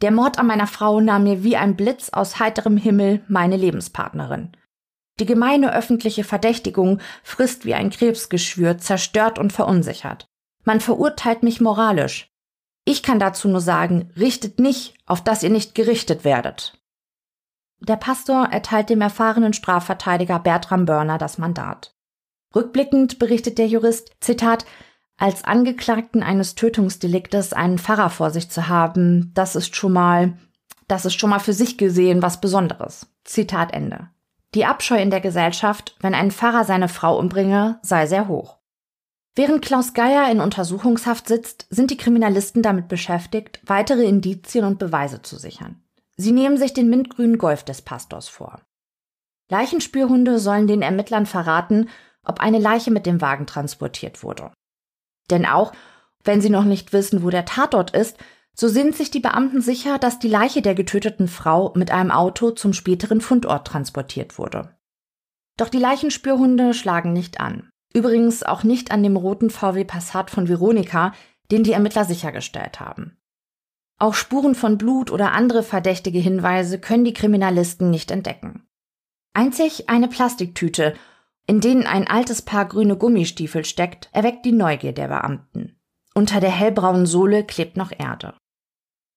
Der 0.00 0.12
Mord 0.12 0.38
an 0.38 0.46
meiner 0.46 0.66
Frau 0.66 1.00
nahm 1.00 1.24
mir 1.24 1.42
wie 1.42 1.56
ein 1.56 1.76
Blitz 1.76 2.10
aus 2.10 2.38
heiterem 2.38 2.76
Himmel 2.76 3.24
meine 3.28 3.56
Lebenspartnerin. 3.56 4.52
Die 5.18 5.26
gemeine 5.26 5.74
öffentliche 5.74 6.22
Verdächtigung 6.22 7.00
frisst 7.24 7.64
wie 7.64 7.74
ein 7.74 7.90
Krebsgeschwür, 7.90 8.78
zerstört 8.78 9.38
und 9.38 9.52
verunsichert. 9.52 10.28
Man 10.64 10.80
verurteilt 10.80 11.42
mich 11.42 11.60
moralisch. 11.60 12.30
Ich 12.84 13.02
kann 13.02 13.18
dazu 13.18 13.48
nur 13.48 13.60
sagen, 13.60 14.10
richtet 14.16 14.60
nicht, 14.60 14.94
auf 15.06 15.22
dass 15.22 15.42
ihr 15.42 15.50
nicht 15.50 15.74
gerichtet 15.74 16.24
werdet. 16.24 16.80
Der 17.80 17.96
Pastor 17.96 18.46
erteilt 18.50 18.90
dem 18.90 19.00
erfahrenen 19.00 19.52
Strafverteidiger 19.52 20.38
Bertram 20.38 20.84
Börner 20.84 21.18
das 21.18 21.38
Mandat. 21.38 21.94
Rückblickend 22.54 23.18
berichtet 23.18 23.58
der 23.58 23.66
Jurist, 23.66 24.12
Zitat, 24.20 24.64
als 25.18 25.44
Angeklagten 25.44 26.22
eines 26.22 26.54
Tötungsdeliktes 26.54 27.52
einen 27.52 27.78
Pfarrer 27.78 28.08
vor 28.08 28.30
sich 28.30 28.50
zu 28.50 28.68
haben, 28.68 29.32
das 29.34 29.56
ist 29.56 29.74
schon 29.74 29.92
mal, 29.92 30.38
das 30.86 31.04
ist 31.04 31.18
schon 31.18 31.30
mal 31.30 31.40
für 31.40 31.52
sich 31.52 31.76
gesehen 31.76 32.22
was 32.22 32.40
Besonderes. 32.40 33.06
Zitat 33.24 33.74
Ende. 33.74 34.08
Die 34.54 34.64
Abscheu 34.64 34.96
in 34.96 35.10
der 35.10 35.20
Gesellschaft, 35.20 35.96
wenn 36.00 36.14
ein 36.14 36.30
Pfarrer 36.30 36.64
seine 36.64 36.88
Frau 36.88 37.18
umbringe, 37.18 37.80
sei 37.82 38.06
sehr 38.06 38.28
hoch. 38.28 38.58
Während 39.34 39.62
Klaus 39.62 39.92
Geier 39.92 40.30
in 40.30 40.40
Untersuchungshaft 40.40 41.28
sitzt, 41.28 41.66
sind 41.68 41.90
die 41.90 41.96
Kriminalisten 41.96 42.62
damit 42.62 42.88
beschäftigt, 42.88 43.60
weitere 43.66 44.04
Indizien 44.04 44.64
und 44.64 44.78
Beweise 44.78 45.22
zu 45.22 45.36
sichern. 45.36 45.82
Sie 46.16 46.32
nehmen 46.32 46.56
sich 46.56 46.72
den 46.74 46.88
mintgrünen 46.88 47.38
Golf 47.38 47.62
des 47.64 47.82
Pastors 47.82 48.28
vor. 48.28 48.60
Leichenspürhunde 49.50 50.38
sollen 50.38 50.66
den 50.66 50.82
Ermittlern 50.82 51.26
verraten, 51.26 51.88
ob 52.24 52.40
eine 52.40 52.58
Leiche 52.58 52.90
mit 52.90 53.06
dem 53.06 53.20
Wagen 53.20 53.46
transportiert 53.46 54.22
wurde. 54.22 54.50
Denn 55.30 55.46
auch 55.46 55.72
wenn 56.24 56.40
sie 56.40 56.50
noch 56.50 56.64
nicht 56.64 56.92
wissen, 56.92 57.22
wo 57.22 57.30
der 57.30 57.44
Tatort 57.44 57.92
ist, 57.92 58.18
so 58.54 58.68
sind 58.68 58.96
sich 58.96 59.10
die 59.10 59.20
Beamten 59.20 59.60
sicher, 59.60 59.98
dass 59.98 60.18
die 60.18 60.28
Leiche 60.28 60.62
der 60.62 60.74
getöteten 60.74 61.28
Frau 61.28 61.72
mit 61.76 61.90
einem 61.90 62.10
Auto 62.10 62.50
zum 62.50 62.72
späteren 62.72 63.20
Fundort 63.20 63.66
transportiert 63.66 64.38
wurde. 64.38 64.76
Doch 65.56 65.68
die 65.68 65.78
Leichenspürhunde 65.78 66.74
schlagen 66.74 67.12
nicht 67.12 67.40
an. 67.40 67.70
Übrigens 67.94 68.42
auch 68.42 68.64
nicht 68.64 68.90
an 68.90 69.02
dem 69.02 69.16
roten 69.16 69.50
VW 69.50 69.84
Passat 69.84 70.30
von 70.30 70.48
Veronika, 70.48 71.12
den 71.50 71.64
die 71.64 71.72
Ermittler 71.72 72.04
sichergestellt 72.04 72.80
haben. 72.80 73.16
Auch 73.98 74.14
Spuren 74.14 74.54
von 74.54 74.76
Blut 74.78 75.10
oder 75.10 75.32
andere 75.32 75.62
verdächtige 75.62 76.18
Hinweise 76.18 76.78
können 76.78 77.04
die 77.04 77.14
Kriminalisten 77.14 77.90
nicht 77.90 78.10
entdecken. 78.10 78.66
Einzig 79.34 79.88
eine 79.88 80.08
Plastiktüte 80.08 80.94
in 81.48 81.60
denen 81.60 81.86
ein 81.86 82.06
altes 82.06 82.42
Paar 82.42 82.66
grüne 82.66 82.96
Gummistiefel 82.96 83.64
steckt, 83.64 84.10
erweckt 84.12 84.44
die 84.44 84.52
Neugier 84.52 84.92
der 84.92 85.08
Beamten. 85.08 85.80
Unter 86.14 86.40
der 86.40 86.50
hellbraunen 86.50 87.06
Sohle 87.06 87.42
klebt 87.42 87.76
noch 87.76 87.90
Erde. 87.90 88.34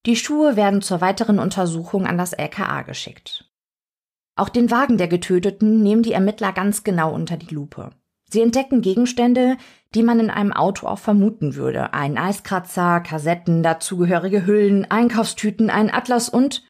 Die 0.06 0.16
Schuhe 0.16 0.56
werden 0.56 0.82
zur 0.82 1.02
weiteren 1.02 1.40
Untersuchung 1.40 2.08
an 2.08 2.18
das 2.18 2.34
LKA 2.34 2.84
geschickt. 2.84 3.52
Auch 4.36 4.50
den 4.50 4.72
Wagen 4.72 4.98
der 4.98 5.10
Getöteten 5.10 5.84
nehmen 5.84 6.04
die 6.04 6.14
Ermittler 6.14 6.54
ganz 6.54 6.84
genau 6.84 7.14
unter 7.14 7.36
die 7.36 7.54
Lupe. 7.54 7.92
Sie 8.30 8.42
entdecken 8.42 8.82
Gegenstände, 8.82 9.58
die 9.94 10.04
man 10.04 10.22
in 10.22 10.30
einem 10.30 10.54
Auto 10.54 10.88
auch 10.88 11.00
vermuten 11.00 11.56
würde. 11.56 11.94
Ein 11.94 12.18
Eiskratzer, 12.18 13.02
Kassetten, 13.02 13.62
dazugehörige 13.62 14.46
Hüllen, 14.46 14.90
Einkaufstüten, 14.90 15.70
ein 15.70 15.94
Atlas 15.94 16.30
und 16.30 16.66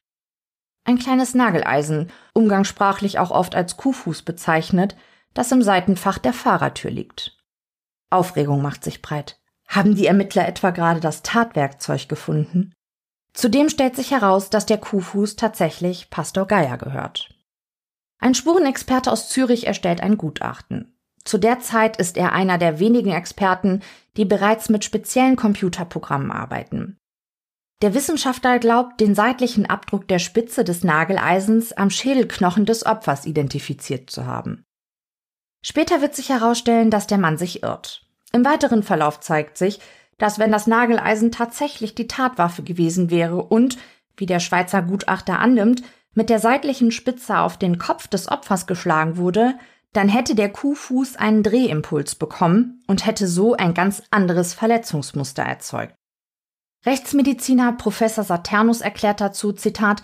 ein 0.84 0.98
kleines 0.98 1.36
Nageleisen, 1.36 2.10
umgangssprachlich 2.34 3.20
auch 3.20 3.30
oft 3.30 3.54
als 3.54 3.76
Kuhfuß 3.76 4.22
bezeichnet, 4.22 4.96
das 5.34 5.52
im 5.52 5.62
Seitenfach 5.62 6.18
der 6.18 6.32
Fahrertür 6.32 6.90
liegt. 6.90 7.36
Aufregung 8.10 8.62
macht 8.62 8.84
sich 8.84 9.02
breit. 9.02 9.40
Haben 9.66 9.94
die 9.94 10.06
Ermittler 10.06 10.46
etwa 10.46 10.70
gerade 10.70 11.00
das 11.00 11.22
Tatwerkzeug 11.22 12.08
gefunden? 12.08 12.74
Zudem 13.32 13.70
stellt 13.70 13.96
sich 13.96 14.10
heraus, 14.10 14.50
dass 14.50 14.66
der 14.66 14.78
Kuhfuß 14.78 15.36
tatsächlich 15.36 16.10
Pastor 16.10 16.46
Geier 16.46 16.76
gehört. 16.76 17.34
Ein 18.18 18.34
Spurenexperte 18.34 19.10
aus 19.10 19.28
Zürich 19.28 19.66
erstellt 19.66 20.02
ein 20.02 20.18
Gutachten. 20.18 20.96
Zu 21.24 21.38
der 21.38 21.60
Zeit 21.60 21.96
ist 21.96 22.16
er 22.16 22.32
einer 22.32 22.58
der 22.58 22.78
wenigen 22.78 23.12
Experten, 23.12 23.80
die 24.16 24.24
bereits 24.24 24.68
mit 24.68 24.84
speziellen 24.84 25.36
Computerprogrammen 25.36 26.30
arbeiten. 26.30 26.98
Der 27.80 27.94
Wissenschaftler 27.94 28.58
glaubt, 28.58 29.00
den 29.00 29.14
seitlichen 29.14 29.66
Abdruck 29.66 30.06
der 30.06 30.20
Spitze 30.20 30.62
des 30.62 30.84
Nageleisens 30.84 31.72
am 31.72 31.90
Schädelknochen 31.90 32.64
des 32.64 32.86
Opfers 32.86 33.26
identifiziert 33.26 34.10
zu 34.10 34.26
haben. 34.26 34.64
Später 35.62 36.02
wird 36.02 36.14
sich 36.14 36.28
herausstellen, 36.28 36.90
dass 36.90 37.06
der 37.06 37.18
Mann 37.18 37.38
sich 37.38 37.62
irrt. 37.62 38.04
Im 38.32 38.44
weiteren 38.44 38.82
Verlauf 38.82 39.20
zeigt 39.20 39.56
sich, 39.56 39.80
dass 40.18 40.38
wenn 40.38 40.52
das 40.52 40.66
Nageleisen 40.66 41.32
tatsächlich 41.32 41.94
die 41.94 42.08
Tatwaffe 42.08 42.62
gewesen 42.62 43.10
wäre 43.10 43.42
und, 43.42 43.78
wie 44.16 44.26
der 44.26 44.40
Schweizer 44.40 44.82
Gutachter 44.82 45.38
annimmt, 45.38 45.82
mit 46.14 46.28
der 46.28 46.40
seitlichen 46.40 46.90
Spitze 46.90 47.38
auf 47.38 47.56
den 47.56 47.78
Kopf 47.78 48.06
des 48.06 48.28
Opfers 48.28 48.66
geschlagen 48.66 49.16
wurde, 49.16 49.54
dann 49.92 50.08
hätte 50.08 50.34
der 50.34 50.50
Kuhfuß 50.50 51.16
einen 51.16 51.42
Drehimpuls 51.42 52.14
bekommen 52.14 52.82
und 52.86 53.06
hätte 53.06 53.26
so 53.26 53.54
ein 53.54 53.74
ganz 53.74 54.02
anderes 54.10 54.54
Verletzungsmuster 54.54 55.42
erzeugt. 55.42 55.94
Rechtsmediziner 56.84 57.72
Professor 57.72 58.24
Saturnus 58.24 58.80
erklärt 58.80 59.20
dazu, 59.20 59.52
Zitat, 59.52 60.02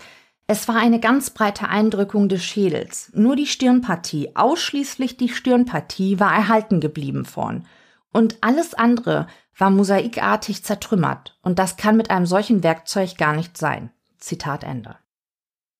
es 0.51 0.67
war 0.67 0.77
eine 0.77 0.99
ganz 0.99 1.29
breite 1.29 1.69
Eindrückung 1.69 2.27
des 2.27 2.43
Schädels. 2.43 3.11
Nur 3.13 3.35
die 3.35 3.45
Stirnpartie, 3.45 4.35
ausschließlich 4.35 5.15
die 5.15 5.29
Stirnpartie 5.29 6.19
war 6.19 6.33
erhalten 6.33 6.79
geblieben 6.79 7.23
vorn. 7.23 7.67
Und 8.11 8.39
alles 8.41 8.73
andere 8.73 9.27
war 9.55 9.69
mosaikartig 9.69 10.63
zertrümmert. 10.63 11.37
Und 11.43 11.59
das 11.59 11.77
kann 11.77 11.97
mit 11.97 12.09
einem 12.09 12.25
solchen 12.25 12.63
Werkzeug 12.63 13.15
gar 13.15 13.35
nicht 13.35 13.59
sein. 13.59 13.91
Zitat 14.17 14.63
Ende. 14.63 14.95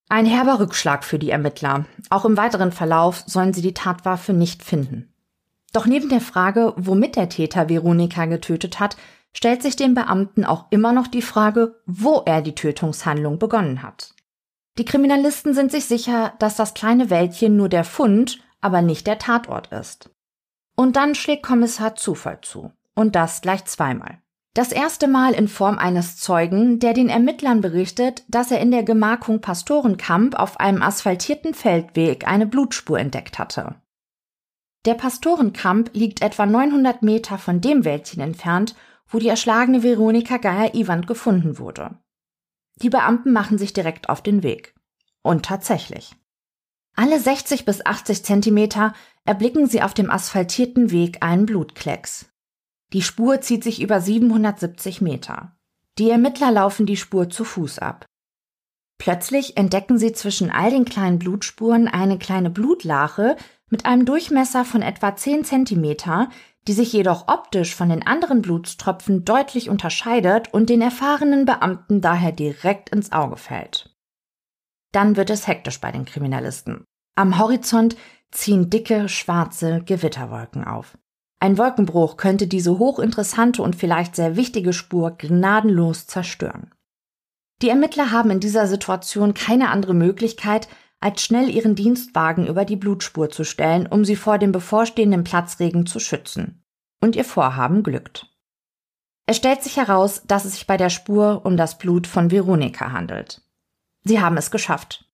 Ein 0.08 0.24
herber 0.24 0.60
Rückschlag 0.60 1.02
für 1.02 1.18
die 1.18 1.30
Ermittler. 1.30 1.86
Auch 2.08 2.24
im 2.24 2.36
weiteren 2.36 2.70
Verlauf 2.70 3.24
sollen 3.26 3.52
sie 3.52 3.62
die 3.62 3.74
Tatwaffe 3.74 4.32
nicht 4.32 4.62
finden. 4.62 5.12
Doch 5.72 5.86
neben 5.86 6.10
der 6.10 6.20
Frage, 6.20 6.74
womit 6.76 7.16
der 7.16 7.28
Täter 7.28 7.68
Veronika 7.68 8.26
getötet 8.26 8.78
hat, 8.78 8.96
stellt 9.32 9.62
sich 9.62 9.74
dem 9.74 9.94
Beamten 9.94 10.44
auch 10.44 10.66
immer 10.70 10.92
noch 10.92 11.08
die 11.08 11.22
Frage, 11.22 11.74
wo 11.86 12.22
er 12.24 12.40
die 12.40 12.54
Tötungshandlung 12.54 13.40
begonnen 13.40 13.82
hat. 13.82 14.14
Die 14.80 14.86
Kriminalisten 14.86 15.52
sind 15.52 15.70
sich 15.70 15.84
sicher, 15.84 16.32
dass 16.38 16.56
das 16.56 16.72
kleine 16.72 17.10
Wäldchen 17.10 17.54
nur 17.54 17.68
der 17.68 17.84
Fund, 17.84 18.40
aber 18.62 18.80
nicht 18.80 19.06
der 19.06 19.18
Tatort 19.18 19.66
ist. 19.66 20.08
Und 20.74 20.96
dann 20.96 21.14
schlägt 21.14 21.42
Kommissar 21.42 21.96
Zufall 21.96 22.40
zu. 22.40 22.72
Und 22.94 23.14
das 23.14 23.42
gleich 23.42 23.66
zweimal. 23.66 24.22
Das 24.54 24.72
erste 24.72 25.06
Mal 25.06 25.34
in 25.34 25.48
Form 25.48 25.76
eines 25.76 26.16
Zeugen, 26.16 26.78
der 26.78 26.94
den 26.94 27.10
Ermittlern 27.10 27.60
berichtet, 27.60 28.24
dass 28.28 28.50
er 28.50 28.60
in 28.60 28.70
der 28.70 28.82
Gemarkung 28.82 29.42
Pastorenkamp 29.42 30.34
auf 30.34 30.58
einem 30.58 30.80
asphaltierten 30.80 31.52
Feldweg 31.52 32.26
eine 32.26 32.46
Blutspur 32.46 32.98
entdeckt 32.98 33.38
hatte. 33.38 33.74
Der 34.86 34.94
Pastorenkamp 34.94 35.90
liegt 35.92 36.22
etwa 36.22 36.46
900 36.46 37.02
Meter 37.02 37.36
von 37.36 37.60
dem 37.60 37.84
Wäldchen 37.84 38.22
entfernt, 38.22 38.74
wo 39.06 39.18
die 39.18 39.28
erschlagene 39.28 39.82
Veronika 39.82 40.38
Geier-Iwand 40.38 41.06
gefunden 41.06 41.58
wurde. 41.58 41.98
Die 42.82 42.90
Beamten 42.90 43.32
machen 43.32 43.58
sich 43.58 43.72
direkt 43.72 44.08
auf 44.08 44.22
den 44.22 44.42
Weg. 44.42 44.74
Und 45.22 45.44
tatsächlich. 45.44 46.14
Alle 46.96 47.20
60 47.20 47.64
bis 47.64 47.84
80 47.84 48.24
Zentimeter 48.24 48.94
erblicken 49.24 49.66
sie 49.66 49.82
auf 49.82 49.94
dem 49.94 50.10
asphaltierten 50.10 50.90
Weg 50.90 51.22
einen 51.22 51.46
Blutklecks. 51.46 52.26
Die 52.92 53.02
Spur 53.02 53.40
zieht 53.40 53.62
sich 53.62 53.80
über 53.80 54.00
770 54.00 55.00
Meter. 55.00 55.56
Die 55.98 56.10
Ermittler 56.10 56.50
laufen 56.50 56.86
die 56.86 56.96
Spur 56.96 57.30
zu 57.30 57.44
Fuß 57.44 57.78
ab. 57.78 58.06
Plötzlich 58.98 59.56
entdecken 59.56 59.98
sie 59.98 60.12
zwischen 60.12 60.50
all 60.50 60.70
den 60.70 60.84
kleinen 60.84 61.18
Blutspuren 61.18 61.88
eine 61.88 62.18
kleine 62.18 62.50
Blutlache 62.50 63.36
mit 63.70 63.86
einem 63.86 64.04
Durchmesser 64.04 64.64
von 64.64 64.82
etwa 64.82 65.16
10 65.16 65.44
Zentimeter, 65.44 66.28
die 66.68 66.72
sich 66.72 66.92
jedoch 66.92 67.28
optisch 67.28 67.74
von 67.74 67.88
den 67.88 68.06
anderen 68.06 68.42
Blutstropfen 68.42 69.24
deutlich 69.24 69.70
unterscheidet 69.70 70.52
und 70.52 70.68
den 70.68 70.82
erfahrenen 70.82 71.44
Beamten 71.44 72.00
daher 72.00 72.32
direkt 72.32 72.90
ins 72.90 73.12
Auge 73.12 73.36
fällt. 73.36 73.94
Dann 74.92 75.16
wird 75.16 75.30
es 75.30 75.46
hektisch 75.46 75.80
bei 75.80 75.92
den 75.92 76.04
Kriminalisten. 76.04 76.84
Am 77.16 77.38
Horizont 77.38 77.96
ziehen 78.30 78.70
dicke, 78.70 79.08
schwarze 79.08 79.82
Gewitterwolken 79.84 80.64
auf. 80.64 80.98
Ein 81.40 81.56
Wolkenbruch 81.56 82.16
könnte 82.16 82.46
diese 82.46 82.78
hochinteressante 82.78 83.62
und 83.62 83.74
vielleicht 83.74 84.14
sehr 84.14 84.36
wichtige 84.36 84.72
Spur 84.72 85.12
gnadenlos 85.12 86.06
zerstören. 86.06 86.74
Die 87.62 87.70
Ermittler 87.70 88.10
haben 88.10 88.30
in 88.30 88.40
dieser 88.40 88.66
Situation 88.66 89.34
keine 89.34 89.70
andere 89.70 89.94
Möglichkeit, 89.94 90.68
als 91.00 91.22
schnell 91.22 91.48
ihren 91.48 91.74
Dienstwagen 91.74 92.46
über 92.46 92.64
die 92.64 92.76
Blutspur 92.76 93.30
zu 93.30 93.44
stellen, 93.44 93.86
um 93.86 94.04
sie 94.04 94.16
vor 94.16 94.38
dem 94.38 94.52
bevorstehenden 94.52 95.24
Platzregen 95.24 95.86
zu 95.86 95.98
schützen. 95.98 96.62
Und 97.00 97.16
ihr 97.16 97.24
Vorhaben 97.24 97.82
glückt. 97.82 98.26
Es 99.26 99.38
stellt 99.38 99.62
sich 99.62 99.76
heraus, 99.76 100.22
dass 100.26 100.44
es 100.44 100.52
sich 100.52 100.66
bei 100.66 100.76
der 100.76 100.90
Spur 100.90 101.42
um 101.44 101.56
das 101.56 101.78
Blut 101.78 102.06
von 102.06 102.30
Veronika 102.30 102.92
handelt. 102.92 103.42
Sie 104.04 104.20
haben 104.20 104.36
es 104.36 104.50
geschafft. 104.50 105.06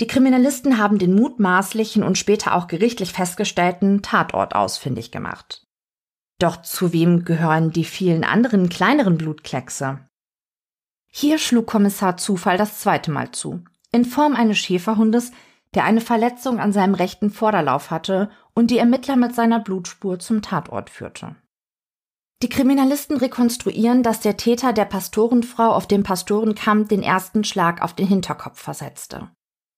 Die 0.00 0.06
Kriminalisten 0.06 0.78
haben 0.78 0.98
den 0.98 1.14
mutmaßlichen 1.14 2.02
und 2.02 2.18
später 2.18 2.54
auch 2.54 2.66
gerichtlich 2.66 3.12
festgestellten 3.12 4.02
Tatort 4.02 4.54
ausfindig 4.54 5.10
gemacht. 5.10 5.66
Doch 6.38 6.60
zu 6.62 6.92
wem 6.92 7.24
gehören 7.24 7.70
die 7.70 7.84
vielen 7.84 8.24
anderen 8.24 8.68
kleineren 8.68 9.16
Blutkleckse? 9.16 10.00
Hier 11.06 11.38
schlug 11.38 11.66
Kommissar 11.66 12.18
Zufall 12.18 12.58
das 12.58 12.80
zweite 12.80 13.10
Mal 13.10 13.30
zu, 13.30 13.64
in 13.96 14.04
Form 14.04 14.36
eines 14.36 14.58
Schäferhundes, 14.58 15.32
der 15.74 15.84
eine 15.84 16.00
Verletzung 16.00 16.60
an 16.60 16.72
seinem 16.72 16.94
rechten 16.94 17.30
Vorderlauf 17.30 17.90
hatte 17.90 18.30
und 18.54 18.70
die 18.70 18.78
Ermittler 18.78 19.16
mit 19.16 19.34
seiner 19.34 19.58
Blutspur 19.58 20.18
zum 20.18 20.42
Tatort 20.42 20.90
führte. 20.90 21.34
Die 22.42 22.48
Kriminalisten 22.48 23.16
rekonstruieren, 23.16 24.02
dass 24.02 24.20
der 24.20 24.36
Täter 24.36 24.72
der 24.74 24.84
Pastorenfrau 24.84 25.72
auf 25.72 25.86
dem 25.86 26.02
Pastorenkamm 26.02 26.86
den 26.86 27.02
ersten 27.02 27.44
Schlag 27.44 27.82
auf 27.82 27.94
den 27.94 28.06
Hinterkopf 28.06 28.60
versetzte. 28.60 29.30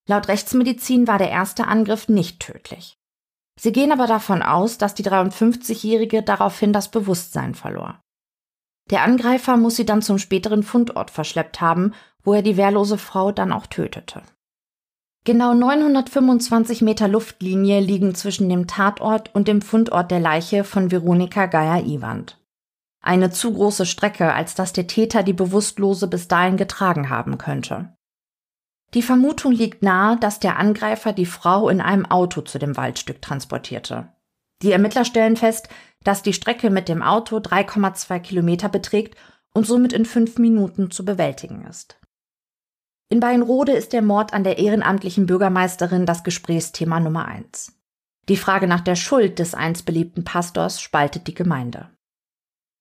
Laut 0.08 0.26
Rechtsmedizin 0.28 1.06
war 1.06 1.18
der 1.18 1.30
erste 1.30 1.68
Angriff 1.68 2.08
nicht 2.08 2.40
tödlich. 2.40 2.98
Sie 3.60 3.72
gehen 3.72 3.92
aber 3.92 4.06
davon 4.06 4.42
aus, 4.42 4.78
dass 4.78 4.94
die 4.94 5.04
53-Jährige 5.04 6.22
daraufhin 6.22 6.72
das 6.72 6.90
Bewusstsein 6.90 7.54
verlor. 7.54 8.00
Der 8.90 9.02
Angreifer 9.02 9.56
muss 9.56 9.76
sie 9.76 9.84
dann 9.84 10.02
zum 10.02 10.18
späteren 10.18 10.62
Fundort 10.62 11.10
verschleppt 11.10 11.60
haben, 11.60 11.92
wo 12.22 12.34
er 12.34 12.42
die 12.42 12.56
wehrlose 12.56 12.98
Frau 12.98 13.32
dann 13.32 13.52
auch 13.52 13.66
tötete. 13.66 14.22
Genau 15.24 15.52
925 15.52 16.80
Meter 16.80 17.08
Luftlinie 17.08 17.80
liegen 17.80 18.14
zwischen 18.14 18.48
dem 18.48 18.66
Tatort 18.66 19.34
und 19.34 19.46
dem 19.46 19.60
Fundort 19.60 20.10
der 20.10 20.20
Leiche 20.20 20.64
von 20.64 20.90
Veronika 20.90 21.46
Geier-Iwand. 21.46 22.38
Eine 23.02 23.30
zu 23.30 23.52
große 23.52 23.86
Strecke, 23.86 24.32
als 24.32 24.54
dass 24.54 24.72
der 24.72 24.86
Täter 24.86 25.22
die 25.22 25.32
Bewusstlose 25.32 26.08
bis 26.08 26.28
dahin 26.28 26.56
getragen 26.56 27.10
haben 27.10 27.38
könnte. 27.38 27.94
Die 28.94 29.02
Vermutung 29.02 29.52
liegt 29.52 29.82
nahe, 29.82 30.16
dass 30.18 30.40
der 30.40 30.56
Angreifer 30.56 31.12
die 31.12 31.26
Frau 31.26 31.68
in 31.68 31.80
einem 31.80 32.06
Auto 32.06 32.40
zu 32.40 32.58
dem 32.58 32.76
Waldstück 32.76 33.20
transportierte. 33.20 34.08
Die 34.62 34.72
Ermittler 34.72 35.04
stellen 35.04 35.36
fest, 35.36 35.68
dass 36.04 36.22
die 36.22 36.32
Strecke 36.32 36.70
mit 36.70 36.88
dem 36.88 37.02
Auto 37.02 37.36
3,2 37.36 38.18
Kilometer 38.20 38.68
beträgt 38.68 39.16
und 39.52 39.66
somit 39.66 39.92
in 39.92 40.04
fünf 40.06 40.38
Minuten 40.38 40.90
zu 40.90 41.04
bewältigen 41.04 41.66
ist. 41.66 41.98
In 43.10 43.20
Bayernrode 43.20 43.72
ist 43.72 43.94
der 43.94 44.02
Mord 44.02 44.34
an 44.34 44.44
der 44.44 44.58
ehrenamtlichen 44.58 45.24
Bürgermeisterin 45.24 46.04
das 46.04 46.24
Gesprächsthema 46.24 47.00
Nummer 47.00 47.24
eins. 47.24 47.72
Die 48.28 48.36
Frage 48.36 48.66
nach 48.66 48.82
der 48.82 48.96
Schuld 48.96 49.38
des 49.38 49.54
einst 49.54 49.86
beliebten 49.86 50.24
Pastors 50.24 50.82
spaltet 50.82 51.26
die 51.26 51.34
Gemeinde. 51.34 51.88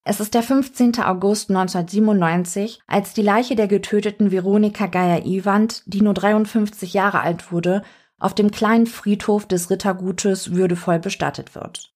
Es 0.04 0.20
ist 0.20 0.34
der 0.34 0.42
15. 0.42 1.00
August 1.00 1.48
1997, 1.48 2.80
als 2.86 3.14
die 3.14 3.22
Leiche 3.22 3.56
der 3.56 3.68
getöteten 3.68 4.30
Veronika 4.30 4.86
Geier-Iwand, 4.86 5.82
die 5.86 6.02
nur 6.02 6.14
53 6.14 6.92
Jahre 6.92 7.20
alt 7.20 7.50
wurde, 7.50 7.82
auf 8.18 8.34
dem 8.34 8.50
kleinen 8.50 8.86
Friedhof 8.86 9.46
des 9.46 9.70
Rittergutes 9.70 10.52
würdevoll 10.54 10.98
bestattet 10.98 11.54
wird. 11.54 11.94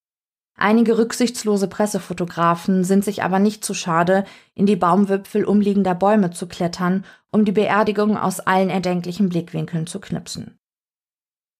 Einige 0.62 0.96
rücksichtslose 0.96 1.66
Pressefotografen 1.66 2.84
sind 2.84 3.04
sich 3.04 3.24
aber 3.24 3.40
nicht 3.40 3.64
zu 3.64 3.74
schade, 3.74 4.24
in 4.54 4.64
die 4.64 4.76
Baumwipfel 4.76 5.44
umliegender 5.44 5.96
Bäume 5.96 6.30
zu 6.30 6.46
klettern, 6.46 7.04
um 7.32 7.44
die 7.44 7.50
Beerdigung 7.50 8.16
aus 8.16 8.38
allen 8.38 8.70
erdenklichen 8.70 9.28
Blickwinkeln 9.28 9.88
zu 9.88 9.98
knipsen. 9.98 10.60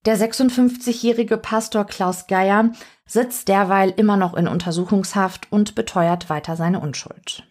Der 0.06 0.16
56-jährige 0.16 1.36
Pastor 1.36 1.84
Klaus 1.84 2.28
Geier 2.28 2.70
sitzt 3.04 3.48
derweil 3.48 3.90
immer 3.90 4.16
noch 4.16 4.34
in 4.34 4.46
Untersuchungshaft 4.46 5.50
und 5.50 5.74
beteuert 5.74 6.30
weiter 6.30 6.54
seine 6.54 6.78
Unschuld. 6.78 7.44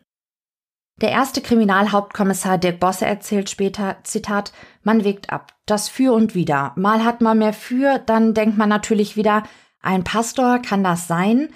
Der 1.02 1.12
erste 1.12 1.42
Kriminalhauptkommissar 1.42 2.60
Dirk 2.60 2.80
Bosse 2.80 3.06
erzählt 3.06 3.50
später, 3.50 3.98
Zitat, 4.04 4.54
man 4.84 5.04
wägt 5.04 5.34
ab, 5.34 5.54
das 5.66 5.90
für 5.90 6.14
und 6.14 6.34
wider. 6.34 6.72
Mal 6.78 7.04
hat 7.04 7.20
man 7.20 7.40
mehr 7.40 7.54
für, 7.54 8.00
dann 8.00 8.34
denkt 8.34 8.58
man 8.58 8.70
natürlich 8.70 9.18
wieder, 9.18 9.44
ein 9.82 10.04
Pastor 10.04 10.60
kann 10.60 10.84
das 10.84 11.08
sein, 11.08 11.50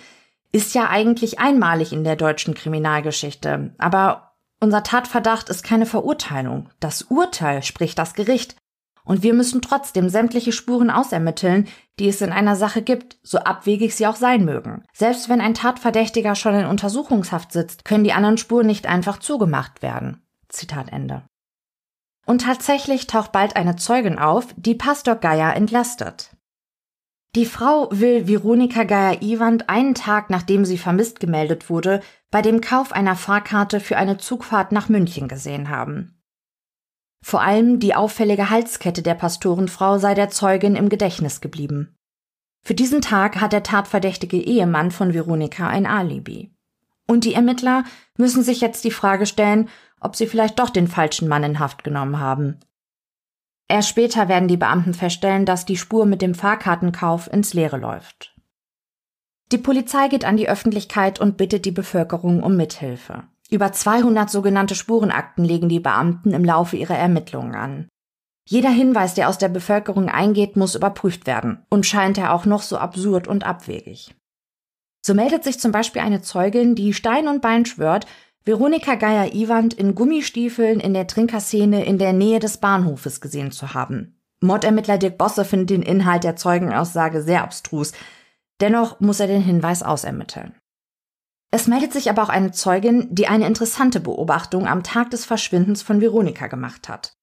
ist 0.52 0.74
ja 0.74 0.90
eigentlich 0.90 1.40
einmalig 1.40 1.92
in 1.92 2.04
der 2.04 2.16
deutschen 2.16 2.54
Kriminalgeschichte. 2.54 3.74
Aber 3.78 4.36
unser 4.60 4.84
Tatverdacht 4.84 5.50
ist 5.50 5.64
keine 5.64 5.86
Verurteilung. 5.86 6.70
Das 6.80 7.04
Urteil 7.04 7.62
spricht 7.62 8.00
das 8.00 8.14
Gericht. 8.14 8.56
Und 9.04 9.22
wir 9.22 9.36
müssen 9.36 9.62
trotzdem 9.62 10.10
sämtliche 10.10 10.52
Spuren 10.52 10.90
ausermitteln, 10.90 11.68
die 12.00 12.08
es 12.08 12.22
in 12.22 12.32
einer 12.32 12.56
Sache 12.56 12.82
gibt, 12.82 13.18
so 13.22 13.38
abwegig 13.38 13.96
sie 13.96 14.08
auch 14.08 14.16
sein 14.16 14.46
mögen. 14.46 14.84
Selbst 14.94 15.30
wenn 15.30 15.42
ein 15.42 15.54
Tatverdächtiger 15.54 16.34
schon 16.34 16.56
in 16.56 16.66
Untersuchungshaft 16.66 17.52
sitzt, 17.52 17.86
können 17.86 18.04
die 18.04 18.14
anderen 18.14 18.38
Spuren 18.38 18.66
nicht 18.66 18.88
einfach 18.88 19.20
zugemacht 19.20 19.84
werden. 19.84 20.24
Zitat 20.50 20.92
Ende. 20.92 21.24
Und 22.26 22.42
tatsächlich 22.42 23.06
taucht 23.06 23.32
bald 23.32 23.56
eine 23.56 23.76
Zeugin 23.76 24.18
auf, 24.18 24.48
die 24.58 24.74
Pastor 24.74 25.16
Geier 25.16 25.56
entlastet. 25.56 26.35
Die 27.36 27.46
Frau 27.46 27.90
will 27.92 28.30
Veronika 28.30 28.86
Geier-Iwand 28.86 29.70
einen 29.70 29.94
Tag 29.94 30.30
nachdem 30.30 30.64
sie 30.64 30.78
vermisst 30.78 31.20
gemeldet 31.20 31.70
wurde, 31.70 32.02
bei 32.32 32.42
dem 32.42 32.62
Kauf 32.62 32.94
einer 32.94 33.18
Fahrkarte 33.18 33.82
für 33.82 33.98
eine 33.98 34.18
Zugfahrt 34.18 34.72
nach 34.72 34.88
München 34.88 35.28
gesehen 35.28 35.70
haben. 35.70 36.18
Vor 37.22 37.42
allem 37.42 37.82
die 37.82 37.94
auffällige 37.94 38.50
Halskette 38.50 39.02
der 39.02 39.16
Pastorenfrau 39.16 39.98
sei 39.98 40.14
der 40.14 40.30
Zeugin 40.30 40.78
im 40.78 40.88
Gedächtnis 40.88 41.42
geblieben. 41.42 41.98
Für 42.62 42.74
diesen 42.74 43.02
Tag 43.02 43.42
hat 43.42 43.52
der 43.52 43.64
tatverdächtige 43.64 44.38
Ehemann 44.38 44.92
von 44.92 45.14
Veronika 45.14 45.68
ein 45.68 45.86
Alibi. 45.86 46.56
Und 47.06 47.26
die 47.26 47.34
Ermittler 47.34 47.84
müssen 48.18 48.44
sich 48.44 48.62
jetzt 48.62 48.86
die 48.86 48.92
Frage 48.92 49.26
stellen, 49.26 49.68
ob 50.00 50.16
sie 50.16 50.28
vielleicht 50.28 50.58
doch 50.58 50.70
den 50.70 50.88
falschen 50.88 51.28
Mann 51.28 51.44
in 51.44 51.60
Haft 51.60 51.84
genommen 51.84 52.20
haben. 52.20 52.60
Erst 53.68 53.90
später 53.90 54.28
werden 54.28 54.48
die 54.48 54.58
Beamten 54.58 54.94
feststellen, 54.94 55.46
dass 55.46 55.66
die 55.66 55.78
Spur 55.78 56.06
mit 56.06 56.22
dem 56.22 56.36
Fahrkartenkauf 56.36 57.32
ins 57.32 57.54
Leere 57.54 57.78
läuft. 57.78 58.36
Die 59.52 59.58
Polizei 59.58 60.08
geht 60.08 60.26
an 60.26 60.38
die 60.38 60.50
Öffentlichkeit 60.50 61.20
und 61.20 61.38
bittet 61.38 61.66
die 61.66 61.72
Bevölkerung 61.72 62.44
um 62.44 62.58
Mithilfe. 62.58 63.24
Über 63.50 63.72
200 63.72 64.30
sogenannte 64.30 64.76
Spurenakten 64.76 65.46
legen 65.46 65.70
die 65.70 65.80
Beamten 65.80 66.34
im 66.34 66.44
Laufe 66.44 66.78
ihrer 66.78 66.98
Ermittlungen 66.98 67.56
an. 67.56 67.88
Jeder 68.48 68.70
Hinweis, 68.70 69.16
der 69.16 69.30
aus 69.30 69.38
der 69.38 69.50
Bevölkerung 69.50 70.10
eingeht, 70.10 70.56
muss 70.56 70.76
überprüft 70.76 71.26
werden 71.26 71.66
und 71.70 71.86
scheint 71.86 72.18
er 72.18 72.34
auch 72.34 72.46
noch 72.46 72.62
so 72.62 72.78
absurd 72.78 73.28
und 73.28 73.44
abwegig. 73.44 74.16
So 75.06 75.14
meldet 75.14 75.44
sich 75.44 75.60
zum 75.60 75.72
Beispiel 75.72 76.02
eine 76.02 76.22
Zeugin, 76.22 76.76
die 76.76 76.94
Stein 76.94 77.28
und 77.28 77.42
Bein 77.42 77.66
schwört, 77.66 78.08
Veronika 78.46 78.94
Geier-Iwand 78.94 79.74
in 79.74 79.96
Gummistiefeln 79.96 80.80
in 80.80 80.94
der 80.94 81.08
Trinkerszene 81.08 81.84
in 81.84 81.98
der 81.98 82.14
Nähe 82.14 82.38
des 82.38 82.58
Bahnhofes 82.58 83.20
gesehen 83.20 83.52
zu 83.52 83.74
haben. 83.74 84.22
Mordermittler 84.40 85.00
Dirk 85.00 85.18
Bosse 85.18 85.46
findet 85.46 85.72
den 85.72 85.82
Inhalt 85.82 86.24
der 86.24 86.36
Zeugenaussage 86.36 87.24
sehr 87.24 87.44
abstrus. 87.44 87.94
Dennoch 88.62 89.00
muss 89.00 89.20
er 89.20 89.26
den 89.26 89.42
Hinweis 89.42 89.82
ausermitteln. 89.82 90.54
Es 91.50 91.68
meldet 91.68 91.92
sich 91.92 92.08
aber 92.10 92.22
auch 92.22 92.30
eine 92.30 92.52
Zeugin, 92.52 93.08
die 93.10 93.28
eine 93.28 93.48
interessante 93.48 94.00
Beobachtung 94.00 94.68
am 94.68 94.84
Tag 94.84 95.10
des 95.10 95.26
Verschwindens 95.26 95.82
von 95.82 96.00
Veronika 96.00 96.46
gemacht 96.46 96.88
hat. 96.88 97.18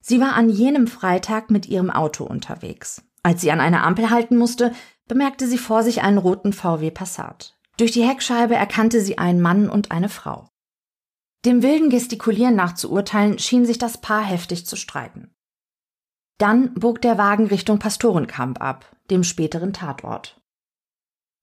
Sie 0.00 0.20
war 0.20 0.34
an 0.34 0.50
jenem 0.50 0.88
Freitag 0.88 1.50
mit 1.50 1.66
ihrem 1.66 1.90
Auto 1.90 2.24
unterwegs. 2.24 3.02
Als 3.22 3.40
sie 3.40 3.50
an 3.50 3.60
einer 3.60 3.84
Ampel 3.84 4.10
halten 4.10 4.36
musste, 4.36 4.72
bemerkte 5.08 5.46
sie 5.46 5.56
vor 5.56 5.82
sich 5.82 6.02
einen 6.02 6.18
roten 6.18 6.52
VW 6.52 6.90
Passat. 6.90 7.53
Durch 7.76 7.90
die 7.90 8.06
Heckscheibe 8.06 8.54
erkannte 8.54 9.00
sie 9.00 9.18
einen 9.18 9.40
Mann 9.40 9.68
und 9.68 9.90
eine 9.90 10.08
Frau. 10.08 10.48
Dem 11.44 11.62
wilden 11.62 11.90
Gestikulieren 11.90 12.54
nach 12.54 12.74
zu 12.74 12.90
urteilen, 12.90 13.38
schien 13.38 13.66
sich 13.66 13.78
das 13.78 14.00
Paar 14.00 14.24
heftig 14.24 14.66
zu 14.66 14.76
streiten. 14.76 15.34
Dann 16.38 16.74
bog 16.74 17.02
der 17.02 17.18
Wagen 17.18 17.46
Richtung 17.46 17.78
Pastorenkamp 17.78 18.60
ab, 18.60 18.96
dem 19.10 19.24
späteren 19.24 19.72
Tatort. 19.72 20.40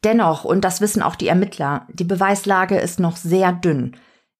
Dennoch, 0.03 0.43
und 0.43 0.61
das 0.61 0.81
wissen 0.81 1.03
auch 1.03 1.15
die 1.15 1.27
Ermittler, 1.27 1.87
die 1.93 2.03
Beweislage 2.03 2.79
ist 2.79 2.99
noch 2.99 3.15
sehr 3.15 3.51
dünn. 3.53 3.95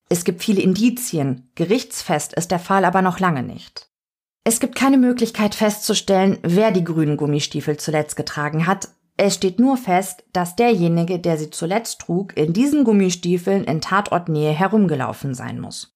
Es 0.10 0.24
gibt 0.24 0.44
viele 0.44 0.62
Indizien, 0.62 1.52
gerichtsfest 1.56 2.34
ist 2.34 2.52
der 2.52 2.60
Fall 2.60 2.84
aber 2.84 3.02
noch 3.02 3.20
lange 3.20 3.44
nicht. 3.44 3.90
Es 4.44 4.60
gibt 4.60 4.76
keine 4.76 4.98
Möglichkeit 4.98 5.54
festzustellen, 5.54 6.40
wer 6.42 6.72
die 6.72 6.84
grünen 6.84 7.16
Gummistiefel 7.16 7.78
zuletzt 7.78 8.16
getragen 8.16 8.66
hat, 8.66 8.90
es 9.18 9.36
steht 9.36 9.60
nur 9.60 9.78
fest, 9.78 10.24
dass 10.34 10.56
derjenige, 10.56 11.20
der 11.20 11.38
sie 11.38 11.50
zuletzt 11.50 12.02
trug, 12.02 12.36
in 12.36 12.54
diesen 12.54 12.84
Gummistiefeln 12.84 13.64
in 13.66 13.82
Tatortnähe 13.82 14.52
herumgelaufen 14.52 15.34
sein 15.34 15.60
muss. 15.60 15.96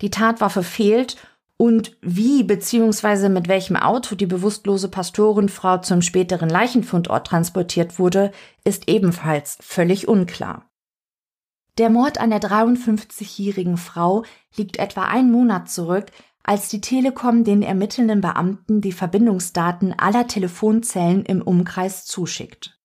Die 0.00 0.10
Tatwaffe 0.10 0.62
fehlt 0.62 1.16
Und 1.56 1.98
wie 2.00 2.42
bzw. 2.42 3.28
mit 3.28 3.46
welchem 3.46 3.76
Auto 3.76 4.14
die 4.14 4.24
bewusstlose 4.24 4.88
Pastorenfrau 4.88 5.78
zum 5.78 6.00
späteren 6.00 6.48
Leichenfundort 6.48 7.26
transportiert 7.26 7.98
wurde, 7.98 8.32
ist 8.64 8.88
ebenfalls 8.88 9.58
völlig 9.60 10.08
unklar. 10.08 10.70
Der 11.76 11.90
Mord 11.90 12.18
an 12.18 12.30
der 12.30 12.40
53-jährigen 12.40 13.76
Frau 13.76 14.24
liegt 14.56 14.78
etwa 14.78 15.04
einen 15.04 15.30
Monat 15.30 15.70
zurück, 15.70 16.06
als 16.50 16.68
die 16.68 16.80
Telekom 16.80 17.44
den 17.44 17.62
ermittelnden 17.62 18.20
Beamten 18.20 18.80
die 18.80 18.90
Verbindungsdaten 18.90 19.96
aller 19.96 20.26
Telefonzellen 20.26 21.24
im 21.24 21.42
Umkreis 21.42 22.06
zuschickt. 22.06 22.76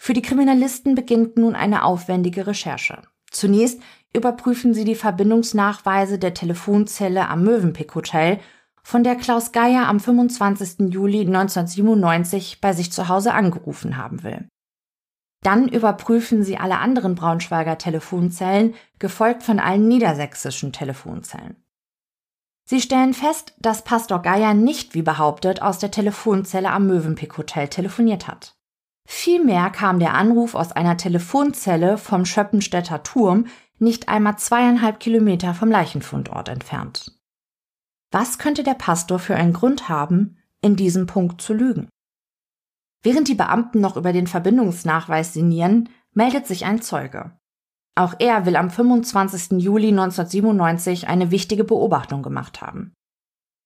Für 0.00 0.12
die 0.12 0.22
Kriminalisten 0.22 0.94
beginnt 0.94 1.36
nun 1.36 1.56
eine 1.56 1.82
aufwendige 1.82 2.46
Recherche. 2.46 3.02
Zunächst 3.28 3.82
überprüfen 4.14 4.72
sie 4.72 4.84
die 4.84 4.94
Verbindungsnachweise 4.94 6.20
der 6.20 6.32
Telefonzelle 6.32 7.28
am 7.28 7.42
Mövenpick 7.42 7.92
Hotel, 7.96 8.38
von 8.84 9.02
der 9.02 9.16
Klaus 9.16 9.50
Geier 9.50 9.88
am 9.88 9.98
25. 9.98 10.94
Juli 10.94 11.22
1997 11.22 12.60
bei 12.60 12.72
sich 12.72 12.92
zu 12.92 13.08
Hause 13.08 13.34
angerufen 13.34 13.96
haben 13.96 14.22
will. 14.22 14.48
Dann 15.42 15.66
überprüfen 15.66 16.44
sie 16.44 16.56
alle 16.56 16.78
anderen 16.78 17.16
Braunschweiger 17.16 17.78
Telefonzellen, 17.78 18.76
gefolgt 19.00 19.42
von 19.42 19.58
allen 19.58 19.88
niedersächsischen 19.88 20.72
Telefonzellen. 20.72 21.56
Sie 22.70 22.82
stellen 22.82 23.14
fest, 23.14 23.54
dass 23.58 23.82
Pastor 23.82 24.20
Geier 24.20 24.52
nicht, 24.52 24.92
wie 24.92 25.00
behauptet, 25.00 25.62
aus 25.62 25.78
der 25.78 25.90
Telefonzelle 25.90 26.70
am 26.70 26.86
Mövenpick 26.86 27.38
Hotel 27.38 27.68
telefoniert 27.68 28.28
hat. 28.28 28.58
Vielmehr 29.06 29.70
kam 29.70 29.98
der 29.98 30.12
Anruf 30.12 30.54
aus 30.54 30.72
einer 30.72 30.98
Telefonzelle 30.98 31.96
vom 31.96 32.26
Schöppenstädter 32.26 33.02
Turm, 33.02 33.46
nicht 33.78 34.10
einmal 34.10 34.36
zweieinhalb 34.36 35.00
Kilometer 35.00 35.54
vom 35.54 35.70
Leichenfundort 35.70 36.50
entfernt. 36.50 37.18
Was 38.10 38.36
könnte 38.38 38.64
der 38.64 38.74
Pastor 38.74 39.18
für 39.18 39.34
einen 39.34 39.54
Grund 39.54 39.88
haben, 39.88 40.36
in 40.60 40.76
diesem 40.76 41.06
Punkt 41.06 41.40
zu 41.40 41.54
lügen? 41.54 41.88
Während 43.02 43.28
die 43.28 43.34
Beamten 43.34 43.80
noch 43.80 43.96
über 43.96 44.12
den 44.12 44.26
Verbindungsnachweis 44.26 45.32
sinnieren, 45.32 45.88
meldet 46.12 46.46
sich 46.46 46.66
ein 46.66 46.82
Zeuge. 46.82 47.32
Auch 47.98 48.14
er 48.20 48.46
will 48.46 48.54
am 48.54 48.70
25. 48.70 49.60
Juli 49.60 49.88
1997 49.88 51.08
eine 51.08 51.32
wichtige 51.32 51.64
Beobachtung 51.64 52.22
gemacht 52.22 52.60
haben. 52.60 52.92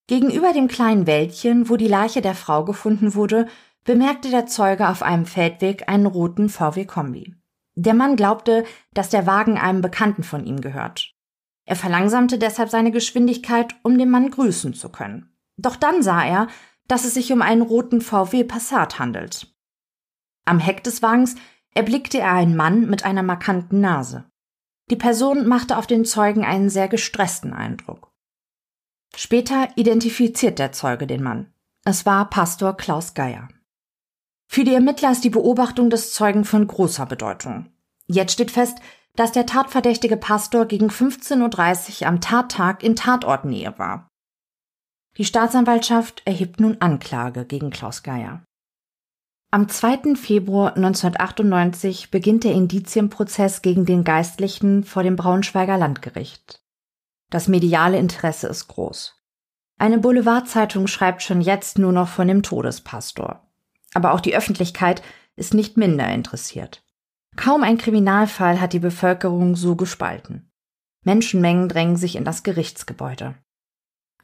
Gegenüber 0.09 0.55
dem 0.55 0.69
kleinen 0.69 1.07
Wäldchen, 1.07 1.69
wo 1.69 1.77
die 1.77 1.87
Leiche 1.87 2.23
der 2.23 2.35
Frau 2.35 2.65
gefunden 2.65 3.15
wurde, 3.15 3.47
bemerkte 3.85 4.31
der 4.31 4.47
Zeuge 4.47 4.89
auf 4.89 5.03
einem 5.03 5.27
Feldweg 5.27 5.87
einen 5.87 6.07
roten 6.07 6.49
VW-Kombi. 6.49 7.35
Der 7.75 7.93
Mann 7.93 8.17
glaubte, 8.17 8.65
dass 8.95 9.11
der 9.11 9.27
Wagen 9.27 9.59
einem 9.59 9.83
Bekannten 9.83 10.23
von 10.23 10.47
ihm 10.47 10.63
gehört. 10.63 11.13
Er 11.67 11.77
verlangsamte 11.77 12.39
deshalb 12.39 12.71
seine 12.71 12.91
Geschwindigkeit, 12.91 13.75
um 13.83 13.99
den 13.99 14.09
Mann 14.09 14.31
grüßen 14.31 14.73
zu 14.73 14.89
können. 14.89 15.31
Doch 15.59 15.77
dann 15.77 16.03
sah 16.03 16.25
er, 16.25 16.47
dass 16.89 17.05
es 17.05 17.13
sich 17.13 17.35
um 17.35 17.43
einen 17.43 17.61
roten 17.61 18.01
VW 18.01 18.45
Passat 18.45 18.99
handelt. 18.99 19.53
Am 20.47 20.59
Heck 20.59 20.83
des 20.83 21.03
Wagens 21.03 21.37
erblickte 21.75 22.19
er 22.19 22.33
einen 22.33 22.57
Mann 22.57 22.89
mit 22.89 23.05
einer 23.05 23.23
markanten 23.23 23.81
Nase. 23.81 24.25
Die 24.91 24.97
Person 24.97 25.47
machte 25.47 25.79
auf 25.79 25.87
den 25.87 26.05
Zeugen 26.05 26.45
einen 26.45 26.69
sehr 26.69 26.89
gestressten 26.89 27.53
Eindruck. 27.53 28.11
Später 29.15 29.69
identifiziert 29.77 30.59
der 30.59 30.73
Zeuge 30.73 31.07
den 31.07 31.23
Mann. 31.23 31.53
Es 31.85 32.07
war 32.07 32.29
Pastor 32.31 32.77
Klaus 32.77 33.15
Geier. 33.15 33.49
Für 34.49 34.65
die 34.65 34.75
Ermittler 34.75 35.13
ist 35.13 35.25
die 35.25 35.31
Beobachtung 35.31 35.91
des 35.91 36.13
Zeugen 36.13 36.45
von 36.45 36.67
großer 36.67 37.07
Bedeutung. 37.07 37.73
Jetzt 38.07 38.33
steht 38.33 38.51
fest, 38.51 38.79
dass 39.15 39.33
der 39.33 39.47
tatverdächtige 39.47 40.17
Pastor 40.17 40.67
gegen 40.67 40.89
15.30 40.89 42.03
Uhr 42.03 42.09
am 42.09 42.21
Tattag 42.21 42.83
in 42.83 42.97
Tatortnähe 42.97 43.79
war. 43.79 44.09
Die 45.19 45.25
Staatsanwaltschaft 45.25 46.23
erhebt 46.25 46.61
nun 46.61 46.79
Anklage 46.81 47.45
gegen 47.45 47.71
Klaus 47.71 48.03
Geier. 48.03 48.43
Am 49.55 49.69
2. 49.69 50.15
Februar 50.15 50.77
1998 50.77 52.11
beginnt 52.11 52.45
der 52.45 52.53
Indizienprozess 52.53 53.61
gegen 53.61 53.85
den 53.85 54.03
Geistlichen 54.03 54.83
vor 54.83 55.03
dem 55.03 55.15
Braunschweiger 55.15 55.77
Landgericht. 55.77 56.63
Das 57.29 57.49
mediale 57.49 57.99
Interesse 57.99 58.49
ist 58.49 58.69
groß. 58.69 59.15
Eine 59.79 59.99
Boulevardzeitung 59.99 60.87
schreibt 60.87 61.21
schon 61.21 61.43
jetzt 61.43 61.77
nur 61.77 61.93
noch 61.93 62.09
von 62.09 62.29
dem 62.29 62.43
Todespastor. 62.43 63.47
Aber 63.93 64.15
auch 64.15 64.21
die 64.21 64.35
Öffentlichkeit 64.35 65.03
ist 65.37 65.53
nicht 65.53 65.77
minder 65.77 66.09
interessiert. 66.09 66.83
Kaum 67.37 67.63
ein 67.63 67.77
Kriminalfall 67.77 68.59
hat 68.59 68.73
die 68.73 68.79
Bevölkerung 68.79 69.55
so 69.55 69.77
gespalten. 69.77 70.51
Menschenmengen 71.05 71.69
drängen 71.69 71.99
sich 71.99 72.17
in 72.17 72.25
das 72.25 72.43
Gerichtsgebäude. 72.43 73.35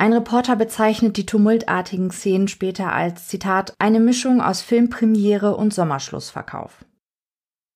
Ein 0.00 0.12
Reporter 0.12 0.54
bezeichnet 0.54 1.16
die 1.16 1.26
tumultartigen 1.26 2.12
Szenen 2.12 2.46
später 2.46 2.92
als 2.92 3.26
Zitat 3.26 3.74
eine 3.80 3.98
Mischung 3.98 4.40
aus 4.40 4.62
Filmpremiere 4.62 5.56
und 5.56 5.74
Sommerschlussverkauf. 5.74 6.84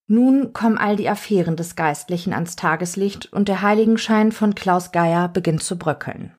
Nun 0.06 0.52
kommen 0.52 0.78
all 0.78 0.94
die 0.94 1.08
Affären 1.08 1.56
des 1.56 1.74
Geistlichen 1.74 2.32
ans 2.32 2.54
Tageslicht 2.54 3.32
und 3.32 3.48
der 3.48 3.62
Heiligenschein 3.62 4.30
von 4.30 4.54
Klaus 4.54 4.92
Geier 4.92 5.28
beginnt 5.28 5.64
zu 5.64 5.76
bröckeln. 5.76 6.37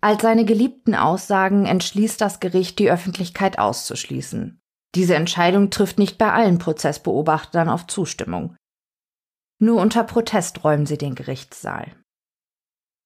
Als 0.00 0.22
seine 0.22 0.46
geliebten 0.46 0.94
Aussagen 0.94 1.66
entschließt 1.66 2.18
das 2.20 2.40
Gericht, 2.40 2.78
die 2.78 2.90
Öffentlichkeit 2.90 3.58
auszuschließen. 3.58 4.58
Diese 4.94 5.16
Entscheidung 5.16 5.70
trifft 5.70 5.98
nicht 5.98 6.16
bei 6.16 6.32
allen 6.32 6.58
Prozessbeobachtern 6.58 7.68
auf 7.68 7.86
Zustimmung. 7.88 8.56
Nur 9.58 9.82
unter 9.82 10.04
Protest 10.04 10.64
räumen 10.64 10.86
sie 10.86 10.96
den 10.96 11.14
Gerichtssaal. 11.14 11.94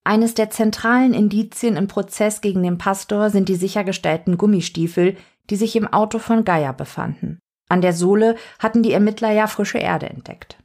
Eines 0.05 0.35
der 0.35 0.51
zentralen 0.51 1.15
Indizien 1.15 1.77
im 1.77 1.87
Prozess 1.87 2.41
gegen 2.41 2.62
den 2.62 2.79
Pastor 2.79 3.31
sind 3.31 3.49
die 3.49 3.55
sichergestellten 3.55 4.37
Gummistiefel, 4.37 5.17
die 5.49 5.57
sich 5.57 5.77
im 5.77 5.87
Auto 5.87 6.19
von 6.19 6.45
Geier 6.45 6.73
befanden. 6.73 7.38
An 7.69 7.81
der 7.81 7.93
Sohle 7.93 8.37
hatten 8.59 8.83
die 8.83 8.93
Ermittler 8.93 9.31
ja 9.31 9.47
frische 9.47 9.79
Erde 9.79 10.11
entdeckt. 10.11 10.59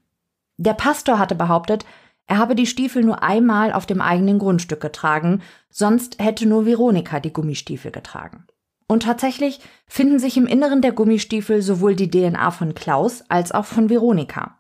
Der 0.58 0.74
Pastor 0.74 1.20
hatte 1.20 1.36
behauptet, 1.36 1.86
er 2.26 2.40
habe 2.40 2.56
die 2.56 2.66
Stiefel 2.66 3.04
nur 3.04 3.24
einmal 3.24 3.72
auf 3.72 3.86
dem 3.86 4.02
eigenen 4.02 4.40
Grundstück 4.40 4.82
getragen, 4.82 5.42
sonst 5.70 6.22
hätte 6.22 6.46
nur 6.46 6.66
Veronika 6.66 7.20
die 7.20 7.32
Gummistiefel 7.32 7.92
getragen. 7.92 8.46
Und 8.88 9.04
tatsächlich 9.04 9.60
finden 9.88 10.20
sich 10.20 10.36
im 10.36 10.48
Inneren 10.48 10.82
der 10.82 10.92
Gummistiefel 10.92 11.62
sowohl 11.62 11.96
die 11.96 12.10
DNA 12.10 12.52
von 12.52 12.74
Klaus 12.74 13.24
als 13.30 13.52
auch 13.52 13.66
von 13.66 13.90
Veronika. 13.90 14.60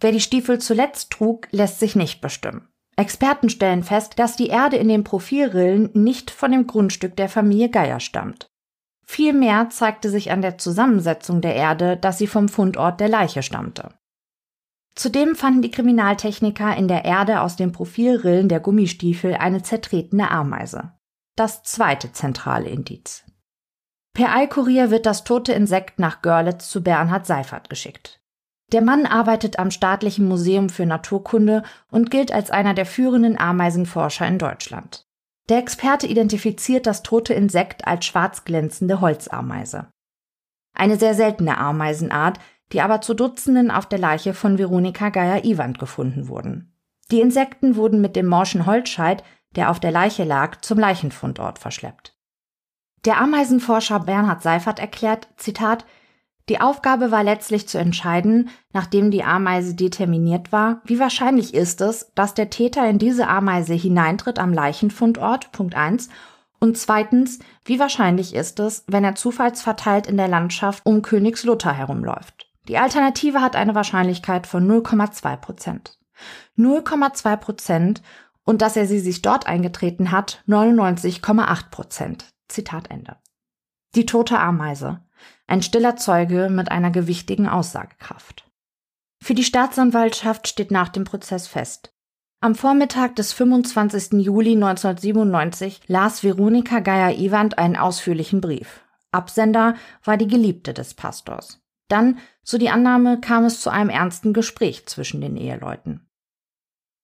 Wer 0.00 0.12
die 0.12 0.20
Stiefel 0.20 0.60
zuletzt 0.60 1.10
trug, 1.12 1.46
lässt 1.50 1.78
sich 1.78 1.94
nicht 1.94 2.20
bestimmen. 2.20 2.68
Experten 2.96 3.48
stellen 3.48 3.82
fest, 3.82 4.18
dass 4.18 4.36
die 4.36 4.48
Erde 4.48 4.76
in 4.76 4.88
den 4.88 5.04
Profilrillen 5.04 5.90
nicht 5.94 6.30
von 6.30 6.52
dem 6.52 6.66
Grundstück 6.66 7.16
der 7.16 7.28
Familie 7.28 7.68
Geier 7.68 8.00
stammt. 8.00 8.46
Vielmehr 9.06 9.68
zeigte 9.70 10.08
sich 10.10 10.30
an 10.30 10.42
der 10.42 10.58
Zusammensetzung 10.58 11.40
der 11.40 11.54
Erde, 11.54 11.96
dass 11.96 12.18
sie 12.18 12.26
vom 12.26 12.48
Fundort 12.48 13.00
der 13.00 13.08
Leiche 13.08 13.42
stammte. 13.42 13.90
Zudem 14.94 15.34
fanden 15.34 15.62
die 15.62 15.70
Kriminaltechniker 15.70 16.76
in 16.76 16.88
der 16.88 17.04
Erde 17.04 17.40
aus 17.40 17.56
den 17.56 17.72
Profilrillen 17.72 18.48
der 18.48 18.60
Gummistiefel 18.60 19.34
eine 19.34 19.62
zertretene 19.62 20.30
Ameise. 20.30 20.92
Das 21.36 21.64
zweite 21.64 22.12
zentrale 22.12 22.68
Indiz. 22.68 23.24
Per 24.14 24.32
Eilkurier 24.32 24.90
wird 24.90 25.06
das 25.06 25.24
tote 25.24 25.52
Insekt 25.52 25.98
nach 25.98 26.22
Görlitz 26.22 26.70
zu 26.70 26.82
Bernhard 26.82 27.26
Seifert 27.26 27.68
geschickt. 27.68 28.20
Der 28.72 28.82
Mann 28.82 29.06
arbeitet 29.06 29.58
am 29.58 29.70
Staatlichen 29.70 30.26
Museum 30.26 30.68
für 30.68 30.86
Naturkunde 30.86 31.62
und 31.90 32.10
gilt 32.10 32.32
als 32.32 32.50
einer 32.50 32.74
der 32.74 32.86
führenden 32.86 33.38
Ameisenforscher 33.38 34.26
in 34.26 34.38
Deutschland. 34.38 35.06
Der 35.48 35.58
Experte 35.58 36.06
identifiziert 36.06 36.86
das 36.86 37.02
tote 37.02 37.34
Insekt 37.34 37.86
als 37.86 38.06
schwarz 38.06 38.44
glänzende 38.44 39.00
Holzameise. 39.00 39.88
Eine 40.74 40.96
sehr 40.96 41.14
seltene 41.14 41.58
Ameisenart, 41.58 42.38
die 42.72 42.80
aber 42.80 43.00
zu 43.00 43.14
Dutzenden 43.14 43.70
auf 43.70 43.86
der 43.86 43.98
Leiche 43.98 44.34
von 44.34 44.58
Veronika 44.58 45.10
Geier-Iwand 45.10 45.78
gefunden 45.78 46.28
wurden. 46.28 46.74
Die 47.10 47.20
Insekten 47.20 47.76
wurden 47.76 48.00
mit 48.00 48.16
dem 48.16 48.26
morschen 48.26 48.64
Holzscheit, 48.64 49.22
der 49.54 49.70
auf 49.70 49.78
der 49.78 49.92
Leiche 49.92 50.24
lag, 50.24 50.62
zum 50.62 50.78
Leichenfundort 50.78 51.58
verschleppt. 51.58 52.16
Der 53.04 53.20
Ameisenforscher 53.20 54.00
Bernhard 54.00 54.42
Seifert 54.42 54.78
erklärt, 54.78 55.28
Zitat, 55.36 55.84
die 56.48 56.60
Aufgabe 56.60 57.10
war 57.10 57.24
letztlich 57.24 57.68
zu 57.68 57.78
entscheiden, 57.78 58.50
nachdem 58.72 59.10
die 59.10 59.24
Ameise 59.24 59.74
determiniert 59.74 60.52
war, 60.52 60.82
wie 60.84 60.98
wahrscheinlich 60.98 61.54
ist 61.54 61.80
es, 61.80 62.12
dass 62.14 62.34
der 62.34 62.50
Täter 62.50 62.88
in 62.88 62.98
diese 62.98 63.28
Ameise 63.28 63.72
hineintritt 63.72 64.38
am 64.38 64.52
Leichenfundort, 64.52 65.52
Punkt 65.52 65.74
1, 65.74 66.10
und 66.60 66.78
zweitens, 66.78 67.40
wie 67.64 67.78
wahrscheinlich 67.78 68.34
ist 68.34 68.58
es, 68.60 68.84
wenn 68.86 69.04
er 69.04 69.14
zufallsverteilt 69.14 70.06
in 70.06 70.16
der 70.16 70.28
Landschaft 70.28 70.84
um 70.86 71.02
Königslutter 71.02 71.72
herumläuft. 71.72 72.46
Die 72.68 72.78
Alternative 72.78 73.42
hat 73.42 73.56
eine 73.56 73.74
Wahrscheinlichkeit 73.74 74.46
von 74.46 74.66
0,2 74.66 75.36
Prozent. 75.36 75.98
0,2 76.56 77.36
Prozent 77.36 78.02
und 78.44 78.62
dass 78.62 78.76
er 78.76 78.86
sie 78.86 79.00
sich 79.00 79.22
dort 79.22 79.46
eingetreten 79.46 80.10
hat, 80.10 80.42
99,8 80.46 81.70
Prozent. 81.70 82.26
Zitat 82.48 82.90
Ende. 82.90 83.16
Die 83.94 84.06
tote 84.06 84.38
Ameise. 84.38 85.00
Ein 85.46 85.62
stiller 85.62 85.96
Zeuge 85.96 86.48
mit 86.50 86.70
einer 86.70 86.90
gewichtigen 86.90 87.48
Aussagekraft. 87.48 88.50
Für 89.22 89.34
die 89.34 89.44
Staatsanwaltschaft 89.44 90.48
steht 90.48 90.70
nach 90.70 90.88
dem 90.88 91.04
Prozess 91.04 91.46
fest. 91.46 91.94
Am 92.40 92.54
Vormittag 92.54 93.16
des 93.16 93.32
25. 93.32 94.22
Juli 94.22 94.52
1997 94.52 95.80
las 95.86 96.22
Veronika 96.22 96.80
Geier-Ewand 96.80 97.58
einen 97.58 97.76
ausführlichen 97.76 98.40
Brief. 98.40 98.84
Absender 99.12 99.76
war 100.02 100.16
die 100.16 100.26
Geliebte 100.26 100.74
des 100.74 100.94
Pastors. 100.94 101.62
Dann, 101.88 102.18
so 102.42 102.58
die 102.58 102.70
Annahme, 102.70 103.20
kam 103.20 103.44
es 103.44 103.60
zu 103.60 103.70
einem 103.70 103.90
ernsten 103.90 104.32
Gespräch 104.32 104.86
zwischen 104.86 105.20
den 105.20 105.36
Eheleuten. 105.36 106.08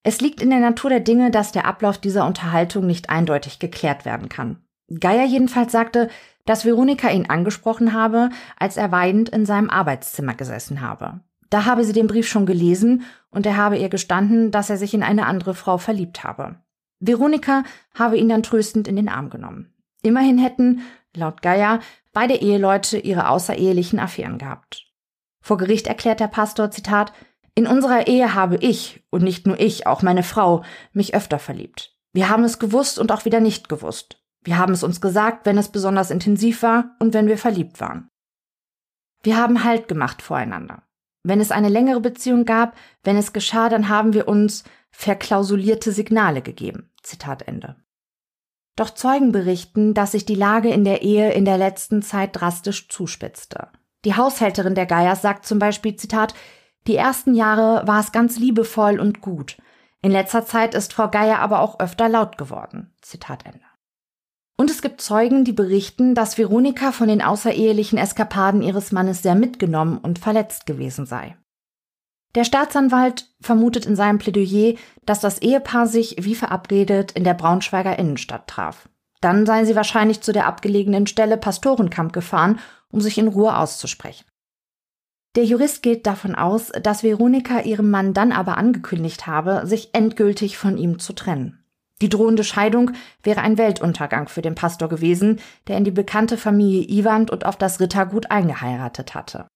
Es 0.03 0.19
liegt 0.19 0.41
in 0.41 0.49
der 0.49 0.59
Natur 0.59 0.89
der 0.89 0.99
Dinge, 0.99 1.31
dass 1.31 1.51
der 1.51 1.65
Ablauf 1.65 1.97
dieser 1.99 2.25
Unterhaltung 2.25 2.85
nicht 2.87 3.09
eindeutig 3.09 3.59
geklärt 3.59 4.05
werden 4.05 4.29
kann. 4.29 4.63
Geier 4.99 5.25
jedenfalls 5.25 5.71
sagte, 5.71 6.09
dass 6.45 6.65
Veronika 6.65 7.09
ihn 7.09 7.29
angesprochen 7.29 7.93
habe, 7.93 8.29
als 8.57 8.77
er 8.77 8.91
weinend 8.91 9.29
in 9.29 9.45
seinem 9.45 9.69
Arbeitszimmer 9.69 10.33
gesessen 10.33 10.81
habe. 10.81 11.21
Da 11.49 11.65
habe 11.65 11.83
sie 11.83 11.93
den 11.93 12.07
Brief 12.07 12.27
schon 12.27 12.45
gelesen 12.45 13.03
und 13.29 13.45
er 13.45 13.57
habe 13.57 13.77
ihr 13.77 13.89
gestanden, 13.89 14.51
dass 14.51 14.69
er 14.69 14.77
sich 14.77 14.93
in 14.93 15.03
eine 15.03 15.25
andere 15.25 15.53
Frau 15.53 15.77
verliebt 15.77 16.23
habe. 16.23 16.55
Veronika 16.99 17.63
habe 17.93 18.17
ihn 18.17 18.29
dann 18.29 18.43
tröstend 18.43 18.87
in 18.87 18.95
den 18.95 19.09
Arm 19.09 19.29
genommen. 19.29 19.73
Immerhin 20.01 20.37
hätten, 20.37 20.81
laut 21.15 21.41
Geier, 21.41 21.79
beide 22.13 22.35
Eheleute 22.35 22.97
ihre 22.97 23.29
außerehelichen 23.29 23.99
Affären 23.99 24.37
gehabt. 24.37 24.85
Vor 25.41 25.57
Gericht 25.57 25.87
erklärt 25.87 26.19
der 26.19 26.27
Pastor, 26.27 26.71
Zitat, 26.71 27.11
in 27.53 27.67
unserer 27.67 28.07
Ehe 28.07 28.33
habe 28.33 28.55
ich, 28.57 29.03
und 29.09 29.23
nicht 29.23 29.45
nur 29.45 29.59
ich, 29.59 29.87
auch 29.87 30.01
meine 30.01 30.23
Frau, 30.23 30.63
mich 30.93 31.15
öfter 31.15 31.39
verliebt. 31.39 31.97
Wir 32.13 32.29
haben 32.29 32.43
es 32.43 32.59
gewusst 32.59 32.97
und 32.97 33.11
auch 33.11 33.25
wieder 33.25 33.39
nicht 33.39 33.67
gewusst. 33.67 34.20
Wir 34.43 34.57
haben 34.57 34.73
es 34.73 34.83
uns 34.83 35.01
gesagt, 35.01 35.45
wenn 35.45 35.57
es 35.57 35.69
besonders 35.69 36.11
intensiv 36.11 36.63
war 36.63 36.95
und 36.99 37.13
wenn 37.13 37.27
wir 37.27 37.37
verliebt 37.37 37.79
waren. 37.79 38.07
Wir 39.23 39.37
haben 39.37 39.63
Halt 39.63 39.87
gemacht 39.87 40.21
voreinander. 40.21 40.83
Wenn 41.23 41.39
es 41.39 41.51
eine 41.51 41.69
längere 41.69 41.99
Beziehung 41.99 42.45
gab, 42.45 42.75
wenn 43.03 43.17
es 43.17 43.33
geschah, 43.33 43.69
dann 43.69 43.89
haben 43.89 44.13
wir 44.13 44.27
uns 44.27 44.63
verklausulierte 44.89 45.91
Signale 45.91 46.41
gegeben. 46.41 46.91
Zitat 47.03 47.47
Ende. 47.47 47.75
Doch 48.75 48.89
Zeugen 48.89 49.31
berichten, 49.31 49.93
dass 49.93 50.13
sich 50.13 50.25
die 50.25 50.35
Lage 50.35 50.69
in 50.69 50.83
der 50.83 51.03
Ehe 51.03 51.31
in 51.33 51.45
der 51.45 51.57
letzten 51.57 52.01
Zeit 52.01 52.31
drastisch 52.33 52.89
zuspitzte. 52.89 53.69
Die 54.05 54.15
Haushälterin 54.15 54.73
der 54.73 54.87
Geiers 54.87 55.21
sagt 55.21 55.45
zum 55.45 55.59
Beispiel, 55.59 55.95
Zitat, 55.95 56.33
die 56.87 56.95
ersten 56.95 57.35
Jahre 57.35 57.85
war 57.87 57.99
es 57.99 58.11
ganz 58.11 58.39
liebevoll 58.39 58.99
und 58.99 59.21
gut. 59.21 59.57
In 60.01 60.11
letzter 60.11 60.45
Zeit 60.45 60.73
ist 60.73 60.93
Frau 60.93 61.09
Geier 61.09 61.39
aber 61.39 61.59
auch 61.59 61.79
öfter 61.79 62.09
laut 62.09 62.39
geworden. 62.39 62.91
Zitat 63.01 63.45
Ende. 63.45 63.70
Und 64.61 64.69
es 64.69 64.83
gibt 64.83 65.01
Zeugen, 65.01 65.43
die 65.43 65.53
berichten, 65.53 66.13
dass 66.13 66.37
Veronika 66.37 66.91
von 66.91 67.07
den 67.07 67.23
außerehelichen 67.23 67.97
Eskapaden 67.97 68.61
ihres 68.61 68.91
Mannes 68.91 69.23
sehr 69.23 69.33
mitgenommen 69.33 69.97
und 69.97 70.19
verletzt 70.19 70.67
gewesen 70.67 71.07
sei. 71.07 71.35
Der 72.35 72.43
Staatsanwalt 72.43 73.25
vermutet 73.41 73.87
in 73.87 73.95
seinem 73.95 74.19
Plädoyer, 74.19 74.75
dass 75.03 75.19
das 75.19 75.41
Ehepaar 75.41 75.87
sich 75.87 76.17
wie 76.19 76.35
verabredet 76.35 77.11
in 77.13 77.23
der 77.23 77.33
Braunschweiger 77.33 77.97
Innenstadt 77.97 78.45
traf. 78.45 78.87
Dann 79.19 79.47
seien 79.47 79.65
sie 79.65 79.75
wahrscheinlich 79.75 80.21
zu 80.21 80.31
der 80.31 80.45
abgelegenen 80.45 81.07
Stelle 81.07 81.37
Pastorenkamp 81.37 82.13
gefahren, 82.13 82.59
um 82.91 83.01
sich 83.01 83.17
in 83.17 83.29
Ruhe 83.29 83.57
auszusprechen. 83.57 84.25
Der 85.35 85.45
Jurist 85.45 85.81
geht 85.81 86.05
davon 86.05 86.35
aus, 86.35 86.71
dass 86.83 87.01
Veronika 87.01 87.61
ihrem 87.61 87.89
Mann 87.89 88.13
dann 88.13 88.31
aber 88.31 88.57
angekündigt 88.57 89.25
habe, 89.25 89.65
sich 89.65 89.95
endgültig 89.95 90.59
von 90.59 90.77
ihm 90.77 90.99
zu 90.99 91.13
trennen. 91.13 91.60
Die 92.01 92.09
drohende 92.09 92.43
Scheidung 92.43 92.91
wäre 93.21 93.41
ein 93.41 93.57
Weltuntergang 93.57 94.27
für 94.27 94.41
den 94.41 94.55
Pastor 94.55 94.89
gewesen, 94.89 95.39
der 95.67 95.77
in 95.77 95.83
die 95.83 95.91
bekannte 95.91 96.35
Familie 96.35 96.83
Iwand 96.89 97.29
und 97.29 97.45
auf 97.45 97.55
das 97.55 97.79
Rittergut 97.79 98.31
eingeheiratet 98.31 99.13
hatte. 99.13 99.47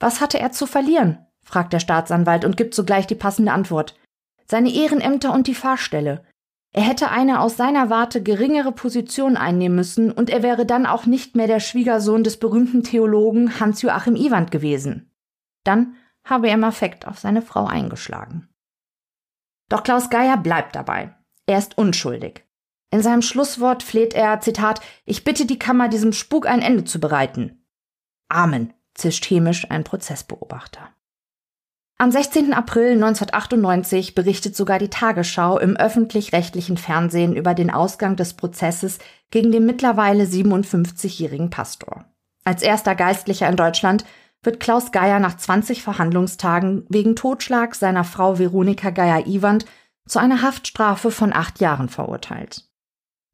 Was 0.00 0.20
hatte 0.20 0.40
er 0.40 0.50
zu 0.50 0.66
verlieren? 0.66 1.26
fragt 1.44 1.72
der 1.72 1.80
Staatsanwalt 1.80 2.44
und 2.44 2.56
gibt 2.56 2.74
sogleich 2.74 3.06
die 3.06 3.14
passende 3.14 3.52
Antwort. 3.52 3.98
Seine 4.46 4.72
Ehrenämter 4.72 5.32
und 5.32 5.46
die 5.46 5.54
Fahrstelle. 5.54 6.24
Er 6.74 6.82
hätte 6.82 7.10
eine 7.10 7.40
aus 7.40 7.56
seiner 7.56 7.90
Warte 7.90 8.22
geringere 8.22 8.72
Position 8.72 9.36
einnehmen 9.36 9.76
müssen 9.76 10.10
und 10.10 10.30
er 10.30 10.42
wäre 10.42 10.64
dann 10.64 10.86
auch 10.86 11.04
nicht 11.04 11.36
mehr 11.36 11.46
der 11.46 11.60
Schwiegersohn 11.60 12.24
des 12.24 12.38
berühmten 12.38 12.82
Theologen 12.82 13.60
Hans-Joachim 13.60 14.16
Iwand 14.16 14.50
gewesen. 14.50 15.10
Dann 15.64 15.96
habe 16.24 16.48
er 16.48 16.54
im 16.54 16.64
Affekt 16.64 17.06
auf 17.06 17.18
seine 17.18 17.42
Frau 17.42 17.66
eingeschlagen. 17.66 18.48
Doch 19.68 19.82
Klaus 19.82 20.08
Geier 20.08 20.38
bleibt 20.38 20.74
dabei. 20.74 21.14
Er 21.46 21.58
ist 21.58 21.76
unschuldig. 21.78 22.44
In 22.90 23.02
seinem 23.02 23.22
Schlusswort 23.22 23.82
fleht 23.82 24.14
er, 24.14 24.40
Zitat, 24.40 24.80
ich 25.04 25.24
bitte 25.24 25.46
die 25.46 25.58
Kammer, 25.58 25.88
diesem 25.88 26.12
Spuk 26.12 26.46
ein 26.46 26.60
Ende 26.60 26.84
zu 26.84 27.00
bereiten. 27.00 27.64
Amen, 28.28 28.74
zischt 28.94 29.28
hämisch 29.30 29.70
ein 29.70 29.84
Prozessbeobachter. 29.84 30.90
Am 31.98 32.10
16. 32.10 32.52
April 32.52 32.94
1998 32.94 34.14
berichtet 34.14 34.56
sogar 34.56 34.78
die 34.78 34.90
Tagesschau 34.90 35.58
im 35.58 35.76
öffentlich-rechtlichen 35.76 36.76
Fernsehen 36.76 37.36
über 37.36 37.54
den 37.54 37.70
Ausgang 37.70 38.16
des 38.16 38.34
Prozesses 38.34 38.98
gegen 39.30 39.52
den 39.52 39.64
mittlerweile 39.64 40.24
57-jährigen 40.24 41.50
Pastor. 41.50 42.04
Als 42.44 42.62
erster 42.62 42.94
Geistlicher 42.94 43.48
in 43.48 43.56
Deutschland 43.56 44.04
wird 44.42 44.58
Klaus 44.58 44.90
Geier 44.90 45.20
nach 45.20 45.36
20 45.36 45.82
Verhandlungstagen 45.82 46.84
wegen 46.88 47.14
Totschlag 47.14 47.76
seiner 47.76 48.02
Frau 48.02 48.38
Veronika 48.38 48.90
Geier-Iwand 48.90 49.64
zu 50.06 50.18
einer 50.18 50.42
Haftstrafe 50.42 51.10
von 51.10 51.32
acht 51.32 51.60
Jahren 51.60 51.88
verurteilt. 51.88 52.68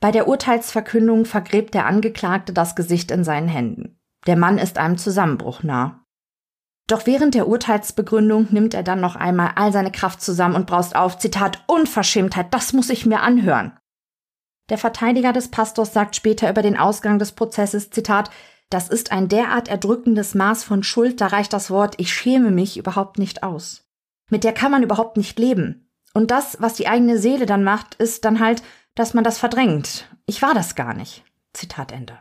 Bei 0.00 0.12
der 0.12 0.28
Urteilsverkündung 0.28 1.24
vergräbt 1.24 1.74
der 1.74 1.86
Angeklagte 1.86 2.52
das 2.52 2.76
Gesicht 2.76 3.10
in 3.10 3.24
seinen 3.24 3.48
Händen. 3.48 3.98
Der 4.26 4.36
Mann 4.36 4.58
ist 4.58 4.78
einem 4.78 4.98
Zusammenbruch 4.98 5.62
nah. 5.62 6.04
Doch 6.86 7.06
während 7.06 7.34
der 7.34 7.48
Urteilsbegründung 7.48 8.48
nimmt 8.50 8.74
er 8.74 8.82
dann 8.82 9.00
noch 9.00 9.16
einmal 9.16 9.52
all 9.56 9.72
seine 9.72 9.92
Kraft 9.92 10.22
zusammen 10.22 10.54
und 10.54 10.66
braust 10.66 10.96
auf, 10.96 11.18
Zitat, 11.18 11.62
Unverschämtheit, 11.66 12.54
das 12.54 12.72
muss 12.72 12.90
ich 12.90 13.06
mir 13.06 13.20
anhören. 13.20 13.76
Der 14.70 14.78
Verteidiger 14.78 15.32
des 15.32 15.50
Pastors 15.50 15.92
sagt 15.92 16.16
später 16.16 16.48
über 16.50 16.62
den 16.62 16.78
Ausgang 16.78 17.18
des 17.18 17.32
Prozesses, 17.32 17.90
Zitat, 17.90 18.30
das 18.70 18.88
ist 18.88 19.12
ein 19.12 19.28
derart 19.28 19.68
erdrückendes 19.68 20.34
Maß 20.34 20.64
von 20.64 20.82
Schuld, 20.82 21.20
da 21.20 21.28
reicht 21.28 21.52
das 21.52 21.70
Wort 21.70 21.94
ich 21.98 22.12
schäme 22.12 22.50
mich 22.50 22.76
überhaupt 22.76 23.18
nicht 23.18 23.42
aus. 23.42 23.88
Mit 24.30 24.44
der 24.44 24.52
kann 24.52 24.70
man 24.70 24.82
überhaupt 24.82 25.16
nicht 25.16 25.38
leben. 25.38 25.87
Und 26.18 26.32
das, 26.32 26.60
was 26.60 26.74
die 26.74 26.88
eigene 26.88 27.16
Seele 27.16 27.46
dann 27.46 27.62
macht, 27.62 27.94
ist 27.94 28.24
dann 28.24 28.40
halt, 28.40 28.64
dass 28.96 29.14
man 29.14 29.22
das 29.22 29.38
verdrängt. 29.38 30.12
Ich 30.26 30.42
war 30.42 30.52
das 30.52 30.74
gar 30.74 30.92
nicht. 30.92 31.22
Zitat 31.52 31.92
Ende. 31.92 32.18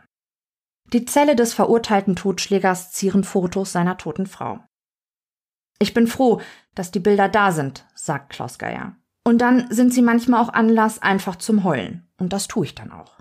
Die 0.92 1.04
Zelle 1.04 1.34
des 1.34 1.52
verurteilten 1.52 2.14
Totschlägers 2.14 2.92
zieren 2.92 3.24
Fotos 3.24 3.72
seiner 3.72 3.96
toten 3.96 4.28
Frau. 4.28 4.60
Ich 5.80 5.94
bin 5.94 6.06
froh, 6.06 6.40
dass 6.76 6.92
die 6.92 7.00
Bilder 7.00 7.28
da 7.28 7.50
sind, 7.50 7.88
sagt 7.96 8.30
Klaus 8.30 8.60
Geier. 8.60 8.94
Und 9.24 9.38
dann 9.38 9.68
sind 9.68 9.92
sie 9.92 10.02
manchmal 10.02 10.44
auch 10.44 10.50
Anlass 10.50 11.02
einfach 11.02 11.34
zum 11.34 11.64
Heulen. 11.64 12.08
Und 12.20 12.32
das 12.32 12.46
tue 12.46 12.66
ich 12.66 12.76
dann 12.76 12.92
auch. 12.92 13.18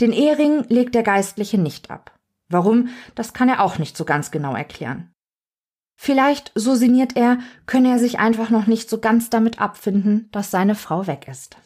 Den 0.00 0.12
Ehering 0.12 0.64
legt 0.70 0.94
der 0.94 1.02
Geistliche 1.02 1.58
nicht 1.58 1.90
ab. 1.90 2.18
Warum, 2.48 2.88
das 3.14 3.34
kann 3.34 3.50
er 3.50 3.60
auch 3.60 3.76
nicht 3.76 3.98
so 3.98 4.06
ganz 4.06 4.30
genau 4.30 4.56
erklären. 4.56 5.12
Vielleicht, 5.96 6.52
so 6.54 6.74
sinniert 6.74 7.16
er, 7.16 7.38
könne 7.64 7.90
er 7.90 7.98
sich 7.98 8.18
einfach 8.18 8.50
noch 8.50 8.66
nicht 8.66 8.88
so 8.88 9.00
ganz 9.00 9.30
damit 9.30 9.60
abfinden, 9.60 10.28
dass 10.30 10.50
seine 10.50 10.74
Frau 10.74 11.06
weg 11.06 11.26
ist. 11.26 11.56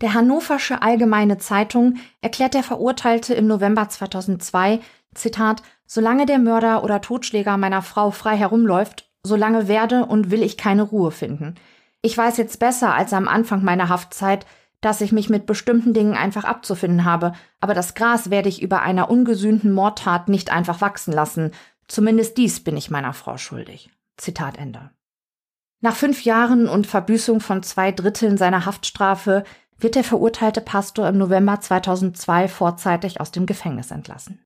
Der 0.00 0.14
Hannoversche 0.14 0.82
Allgemeine 0.82 1.38
Zeitung 1.38 1.96
erklärt 2.20 2.54
der 2.54 2.62
Verurteilte 2.62 3.34
im 3.34 3.46
November 3.46 3.88
2002, 3.88 4.80
Zitat, 5.14 5.62
solange 5.86 6.26
der 6.26 6.38
Mörder 6.38 6.84
oder 6.84 7.00
Totschläger 7.00 7.56
meiner 7.56 7.82
Frau 7.82 8.10
frei 8.10 8.36
herumläuft, 8.36 9.10
solange 9.22 9.66
werde 9.66 10.04
und 10.04 10.30
will 10.30 10.42
ich 10.42 10.56
keine 10.56 10.82
Ruhe 10.82 11.10
finden. 11.10 11.54
Ich 12.02 12.16
weiß 12.16 12.36
jetzt 12.36 12.60
besser 12.60 12.94
als 12.94 13.12
am 13.12 13.26
Anfang 13.26 13.64
meiner 13.64 13.88
Haftzeit, 13.88 14.46
dass 14.80 15.00
ich 15.00 15.10
mich 15.10 15.28
mit 15.28 15.46
bestimmten 15.46 15.92
Dingen 15.92 16.14
einfach 16.14 16.44
abzufinden 16.44 17.04
habe, 17.04 17.32
aber 17.60 17.74
das 17.74 17.94
Gras 17.94 18.30
werde 18.30 18.48
ich 18.48 18.62
über 18.62 18.82
einer 18.82 19.10
ungesühnten 19.10 19.72
Mordtat 19.72 20.28
nicht 20.28 20.52
einfach 20.52 20.80
wachsen 20.80 21.12
lassen, 21.12 21.50
Zumindest 21.88 22.36
dies 22.36 22.62
bin 22.62 22.76
ich 22.76 22.90
meiner 22.90 23.12
Frau 23.12 23.36
schuldig. 23.38 23.90
Zitat 24.16 24.58
Ende. 24.58 24.90
Nach 25.80 25.94
fünf 25.94 26.24
Jahren 26.24 26.68
und 26.68 26.86
Verbüßung 26.86 27.40
von 27.40 27.62
zwei 27.62 27.92
Dritteln 27.92 28.36
seiner 28.36 28.66
Haftstrafe 28.66 29.44
wird 29.78 29.94
der 29.94 30.04
verurteilte 30.04 30.60
Pastor 30.60 31.08
im 31.08 31.18
November 31.18 31.60
2002 31.60 32.48
vorzeitig 32.48 33.20
aus 33.20 33.30
dem 33.30 33.46
Gefängnis 33.46 33.90
entlassen. 33.90 34.44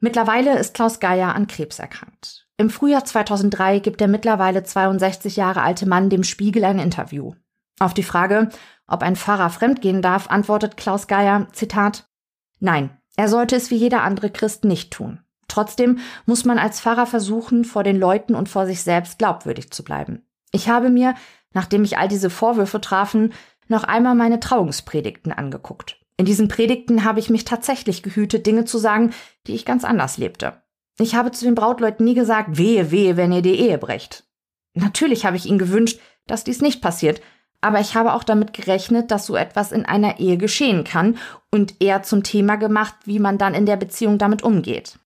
Mittlerweile 0.00 0.58
ist 0.58 0.74
Klaus 0.74 1.00
Geier 1.00 1.34
an 1.34 1.46
Krebs 1.46 1.78
erkrankt. 1.78 2.46
Im 2.58 2.68
Frühjahr 2.68 3.04
2003 3.04 3.78
gibt 3.78 4.00
der 4.00 4.08
mittlerweile 4.08 4.62
62 4.62 5.36
Jahre 5.36 5.62
alte 5.62 5.86
Mann 5.86 6.10
dem 6.10 6.24
Spiegel 6.24 6.64
ein 6.64 6.78
Interview. 6.78 7.34
Auf 7.80 7.94
die 7.94 8.02
Frage, 8.02 8.50
ob 8.86 9.02
ein 9.02 9.16
Pfarrer 9.16 9.48
fremdgehen 9.48 10.02
darf, 10.02 10.28
antwortet 10.28 10.76
Klaus 10.76 11.06
Geier, 11.06 11.48
Zitat, 11.52 12.06
Nein, 12.60 12.96
er 13.16 13.28
sollte 13.28 13.56
es 13.56 13.70
wie 13.70 13.76
jeder 13.76 14.02
andere 14.02 14.30
Christ 14.30 14.64
nicht 14.64 14.92
tun. 14.92 15.23
Trotzdem 15.48 15.98
muss 16.26 16.44
man 16.44 16.58
als 16.58 16.80
Pfarrer 16.80 17.06
versuchen, 17.06 17.64
vor 17.64 17.82
den 17.82 17.98
Leuten 17.98 18.34
und 18.34 18.48
vor 18.48 18.66
sich 18.66 18.82
selbst 18.82 19.18
glaubwürdig 19.18 19.70
zu 19.70 19.84
bleiben. 19.84 20.22
Ich 20.52 20.68
habe 20.68 20.90
mir, 20.90 21.14
nachdem 21.52 21.82
mich 21.82 21.98
all 21.98 22.08
diese 22.08 22.30
Vorwürfe 22.30 22.80
trafen, 22.80 23.32
noch 23.68 23.84
einmal 23.84 24.14
meine 24.14 24.40
Trauungspredigten 24.40 25.32
angeguckt. 25.32 25.98
In 26.16 26.26
diesen 26.26 26.48
Predigten 26.48 27.04
habe 27.04 27.18
ich 27.18 27.30
mich 27.30 27.44
tatsächlich 27.44 28.02
gehütet, 28.02 28.46
Dinge 28.46 28.64
zu 28.64 28.78
sagen, 28.78 29.12
die 29.46 29.54
ich 29.54 29.64
ganz 29.64 29.84
anders 29.84 30.16
lebte. 30.16 30.62
Ich 30.98 31.16
habe 31.16 31.32
zu 31.32 31.44
den 31.44 31.56
Brautleuten 31.56 32.04
nie 32.04 32.14
gesagt, 32.14 32.56
wehe, 32.56 32.90
wehe, 32.92 33.16
wenn 33.16 33.32
ihr 33.32 33.42
die 33.42 33.58
Ehe 33.58 33.78
brecht. 33.78 34.24
Natürlich 34.74 35.26
habe 35.26 35.36
ich 35.36 35.46
ihnen 35.46 35.58
gewünscht, 35.58 36.00
dass 36.26 36.44
dies 36.44 36.60
nicht 36.60 36.80
passiert, 36.80 37.20
aber 37.60 37.80
ich 37.80 37.96
habe 37.96 38.12
auch 38.12 38.24
damit 38.24 38.52
gerechnet, 38.52 39.10
dass 39.10 39.26
so 39.26 39.36
etwas 39.36 39.72
in 39.72 39.86
einer 39.86 40.20
Ehe 40.20 40.36
geschehen 40.36 40.84
kann 40.84 41.16
und 41.50 41.80
eher 41.80 42.02
zum 42.02 42.22
Thema 42.22 42.56
gemacht, 42.56 42.94
wie 43.04 43.18
man 43.18 43.38
dann 43.38 43.54
in 43.54 43.66
der 43.66 43.76
Beziehung 43.76 44.18
damit 44.18 44.42
umgeht. 44.42 44.98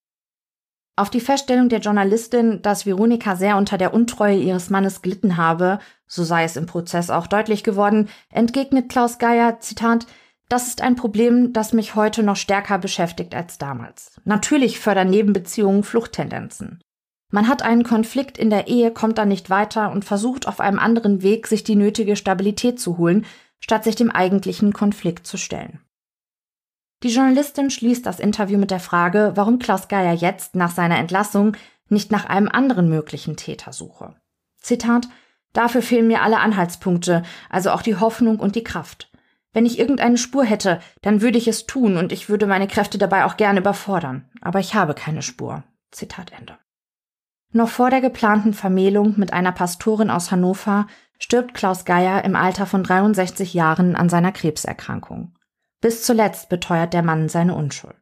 Auf 0.98 1.10
die 1.10 1.20
Feststellung 1.20 1.68
der 1.68 1.78
Journalistin, 1.78 2.60
dass 2.60 2.84
Veronika 2.84 3.36
sehr 3.36 3.56
unter 3.56 3.78
der 3.78 3.94
Untreue 3.94 4.36
ihres 4.36 4.68
Mannes 4.68 5.00
gelitten 5.00 5.36
habe, 5.36 5.78
so 6.08 6.24
sei 6.24 6.42
es 6.42 6.56
im 6.56 6.66
Prozess 6.66 7.08
auch 7.08 7.28
deutlich 7.28 7.62
geworden, 7.62 8.08
entgegnet 8.30 8.88
Klaus 8.88 9.18
Geier, 9.18 9.60
Zitat, 9.60 10.08
das 10.48 10.66
ist 10.66 10.82
ein 10.82 10.96
Problem, 10.96 11.52
das 11.52 11.72
mich 11.72 11.94
heute 11.94 12.24
noch 12.24 12.34
stärker 12.34 12.78
beschäftigt 12.78 13.36
als 13.36 13.58
damals. 13.58 14.20
Natürlich 14.24 14.80
fördern 14.80 15.08
Nebenbeziehungen 15.08 15.84
Fluchttendenzen. 15.84 16.80
Man 17.30 17.46
hat 17.46 17.62
einen 17.62 17.84
Konflikt 17.84 18.36
in 18.36 18.50
der 18.50 18.66
Ehe, 18.66 18.90
kommt 18.90 19.18
dann 19.18 19.28
nicht 19.28 19.50
weiter 19.50 19.92
und 19.92 20.04
versucht 20.04 20.48
auf 20.48 20.58
einem 20.58 20.80
anderen 20.80 21.22
Weg, 21.22 21.46
sich 21.46 21.62
die 21.62 21.76
nötige 21.76 22.16
Stabilität 22.16 22.80
zu 22.80 22.98
holen, 22.98 23.24
statt 23.60 23.84
sich 23.84 23.94
dem 23.94 24.10
eigentlichen 24.10 24.72
Konflikt 24.72 25.28
zu 25.28 25.36
stellen. 25.36 25.78
Die 27.02 27.10
Journalistin 27.10 27.70
schließt 27.70 28.04
das 28.04 28.18
Interview 28.18 28.58
mit 28.58 28.70
der 28.70 28.80
Frage, 28.80 29.32
warum 29.34 29.58
Klaus 29.58 29.88
Geier 29.88 30.14
jetzt 30.14 30.56
nach 30.56 30.70
seiner 30.70 30.98
Entlassung 30.98 31.56
nicht 31.88 32.10
nach 32.10 32.24
einem 32.24 32.48
anderen 32.48 32.88
möglichen 32.88 33.36
Täter 33.36 33.72
suche. 33.72 34.16
Zitat 34.60 35.08
Dafür 35.52 35.80
fehlen 35.80 36.08
mir 36.08 36.22
alle 36.22 36.40
Anhaltspunkte, 36.40 37.22
also 37.48 37.70
auch 37.70 37.82
die 37.82 37.96
Hoffnung 37.96 38.38
und 38.38 38.54
die 38.54 38.64
Kraft. 38.64 39.10
Wenn 39.52 39.64
ich 39.64 39.78
irgendeine 39.78 40.18
Spur 40.18 40.44
hätte, 40.44 40.80
dann 41.00 41.22
würde 41.22 41.38
ich 41.38 41.48
es 41.48 41.66
tun 41.66 41.96
und 41.96 42.12
ich 42.12 42.28
würde 42.28 42.46
meine 42.46 42.68
Kräfte 42.68 42.98
dabei 42.98 43.24
auch 43.24 43.36
gerne 43.36 43.60
überfordern. 43.60 44.28
Aber 44.42 44.60
ich 44.60 44.74
habe 44.74 44.94
keine 44.94 45.22
Spur. 45.22 45.64
Zitat 45.90 46.32
Ende. 46.38 46.58
Noch 47.50 47.70
vor 47.70 47.88
der 47.88 48.02
geplanten 48.02 48.52
Vermählung 48.52 49.14
mit 49.16 49.32
einer 49.32 49.52
Pastorin 49.52 50.10
aus 50.10 50.30
Hannover 50.30 50.86
stirbt 51.18 51.54
Klaus 51.54 51.86
Geier 51.86 52.24
im 52.24 52.36
Alter 52.36 52.66
von 52.66 52.84
63 52.84 53.54
Jahren 53.54 53.96
an 53.96 54.10
seiner 54.10 54.32
Krebserkrankung. 54.32 55.32
Bis 55.80 56.02
zuletzt 56.02 56.48
beteuert 56.48 56.92
der 56.92 57.02
Mann 57.02 57.28
seine 57.28 57.54
Unschuld. 57.54 57.94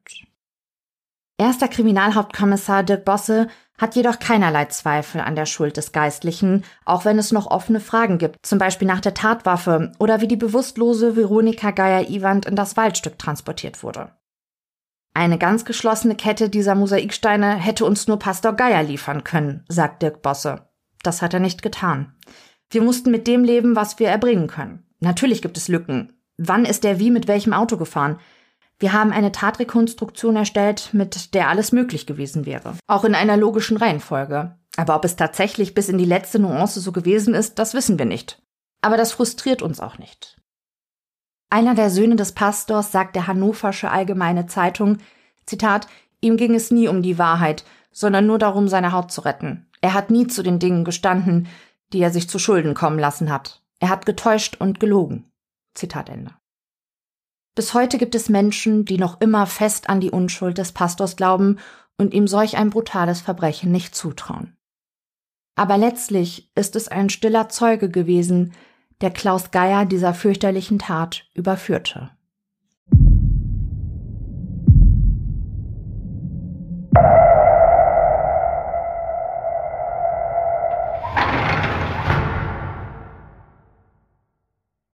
Erster 1.38 1.68
Kriminalhauptkommissar 1.68 2.82
Dirk 2.82 3.04
Bosse 3.04 3.48
hat 3.76 3.94
jedoch 3.94 4.18
keinerlei 4.18 4.64
Zweifel 4.66 5.20
an 5.20 5.36
der 5.36 5.44
Schuld 5.44 5.76
des 5.76 5.92
Geistlichen, 5.92 6.64
auch 6.86 7.04
wenn 7.04 7.18
es 7.18 7.30
noch 7.30 7.50
offene 7.50 7.80
Fragen 7.80 8.16
gibt, 8.16 8.38
zum 8.42 8.58
Beispiel 8.58 8.88
nach 8.88 9.02
der 9.02 9.12
Tatwaffe 9.12 9.92
oder 9.98 10.22
wie 10.22 10.28
die 10.28 10.36
bewusstlose 10.36 11.14
Veronika 11.14 11.72
Geier-Iwand 11.72 12.46
in 12.46 12.56
das 12.56 12.78
Waldstück 12.78 13.18
transportiert 13.18 13.82
wurde. 13.82 14.12
Eine 15.12 15.36
ganz 15.36 15.66
geschlossene 15.66 16.14
Kette 16.14 16.48
dieser 16.48 16.74
Mosaiksteine 16.74 17.54
hätte 17.56 17.84
uns 17.84 18.06
nur 18.06 18.18
Pastor 18.18 18.54
Geier 18.54 18.82
liefern 18.82 19.24
können, 19.24 19.64
sagt 19.68 20.02
Dirk 20.02 20.22
Bosse. 20.22 20.68
Das 21.02 21.20
hat 21.20 21.34
er 21.34 21.40
nicht 21.40 21.62
getan. 21.62 22.14
Wir 22.70 22.82
mussten 22.82 23.10
mit 23.10 23.26
dem 23.26 23.44
leben, 23.44 23.76
was 23.76 23.98
wir 23.98 24.08
erbringen 24.08 24.46
können. 24.46 24.86
Natürlich 25.00 25.42
gibt 25.42 25.56
es 25.58 25.68
Lücken. 25.68 26.15
Wann 26.38 26.64
ist 26.64 26.84
er 26.84 26.98
wie 26.98 27.10
mit 27.10 27.28
welchem 27.28 27.52
Auto 27.52 27.76
gefahren? 27.76 28.18
Wir 28.78 28.92
haben 28.92 29.10
eine 29.10 29.32
Tatrekonstruktion 29.32 30.36
erstellt, 30.36 30.90
mit 30.92 31.34
der 31.34 31.48
alles 31.48 31.72
möglich 31.72 32.06
gewesen 32.06 32.44
wäre. 32.44 32.74
Auch 32.86 33.04
in 33.04 33.14
einer 33.14 33.36
logischen 33.36 33.78
Reihenfolge. 33.78 34.54
Aber 34.76 34.96
ob 34.96 35.04
es 35.06 35.16
tatsächlich 35.16 35.74
bis 35.74 35.88
in 35.88 35.96
die 35.96 36.04
letzte 36.04 36.38
Nuance 36.38 36.80
so 36.80 36.92
gewesen 36.92 37.32
ist, 37.32 37.58
das 37.58 37.72
wissen 37.72 37.98
wir 37.98 38.04
nicht. 38.04 38.42
Aber 38.82 38.98
das 38.98 39.12
frustriert 39.12 39.62
uns 39.62 39.80
auch 39.80 39.96
nicht. 39.98 40.36
Einer 41.48 41.74
der 41.74 41.88
Söhne 41.88 42.16
des 42.16 42.32
Pastors 42.32 42.92
sagt 42.92 43.16
der 43.16 43.26
Hannoversche 43.26 43.90
Allgemeine 43.90 44.46
Zeitung, 44.46 44.98
Zitat, 45.46 45.86
ihm 46.20 46.36
ging 46.36 46.54
es 46.54 46.70
nie 46.70 46.88
um 46.88 47.02
die 47.02 47.18
Wahrheit, 47.18 47.64
sondern 47.92 48.26
nur 48.26 48.38
darum, 48.38 48.68
seine 48.68 48.92
Haut 48.92 49.10
zu 49.10 49.22
retten. 49.22 49.66
Er 49.80 49.94
hat 49.94 50.10
nie 50.10 50.26
zu 50.26 50.42
den 50.42 50.58
Dingen 50.58 50.84
gestanden, 50.84 51.48
die 51.92 52.00
er 52.00 52.10
sich 52.10 52.28
zu 52.28 52.38
Schulden 52.38 52.74
kommen 52.74 52.98
lassen 52.98 53.32
hat. 53.32 53.62
Er 53.78 53.88
hat 53.88 54.04
getäuscht 54.04 54.56
und 54.58 54.80
gelogen. 54.80 55.30
Zitat 55.76 56.08
Ende. 56.08 56.32
Bis 57.54 57.72
heute 57.72 57.96
gibt 57.96 58.14
es 58.14 58.28
Menschen, 58.28 58.84
die 58.84 58.98
noch 58.98 59.20
immer 59.20 59.46
fest 59.46 59.88
an 59.88 60.00
die 60.00 60.10
Unschuld 60.10 60.58
des 60.58 60.72
Pastors 60.72 61.16
glauben 61.16 61.58
und 61.96 62.12
ihm 62.12 62.26
solch 62.26 62.56
ein 62.56 62.70
brutales 62.70 63.20
Verbrechen 63.20 63.72
nicht 63.72 63.94
zutrauen. 63.94 64.56
Aber 65.54 65.78
letztlich 65.78 66.50
ist 66.54 66.76
es 66.76 66.88
ein 66.88 67.08
stiller 67.08 67.48
Zeuge 67.48 67.90
gewesen, 67.90 68.52
der 69.00 69.10
Klaus 69.10 69.50
Geier 69.50 69.86
dieser 69.86 70.12
fürchterlichen 70.12 70.78
Tat 70.78 71.24
überführte. 71.32 72.10